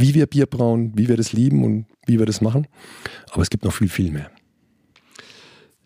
[0.00, 2.66] wie wir Bier brauen, wie wir das lieben und wie wir das machen.
[3.30, 4.30] Aber es gibt noch viel, viel mehr.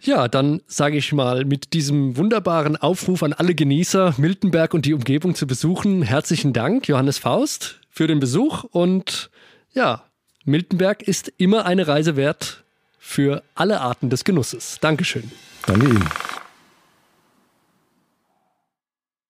[0.01, 4.93] Ja, dann sage ich mal mit diesem wunderbaren Aufruf an alle Genießer, Miltenberg und die
[4.93, 6.03] Umgebung zu besuchen.
[6.03, 8.65] Herzlichen Dank, Johannes Faust, für den Besuch.
[8.65, 9.31] Und
[9.73, 10.05] ja,
[10.45, 12.65] Miltenberg ist immer eine Reise wert
[12.99, 14.79] für alle Arten des Genusses.
[14.81, 15.31] Dankeschön.
[15.67, 16.05] Danke Ihnen.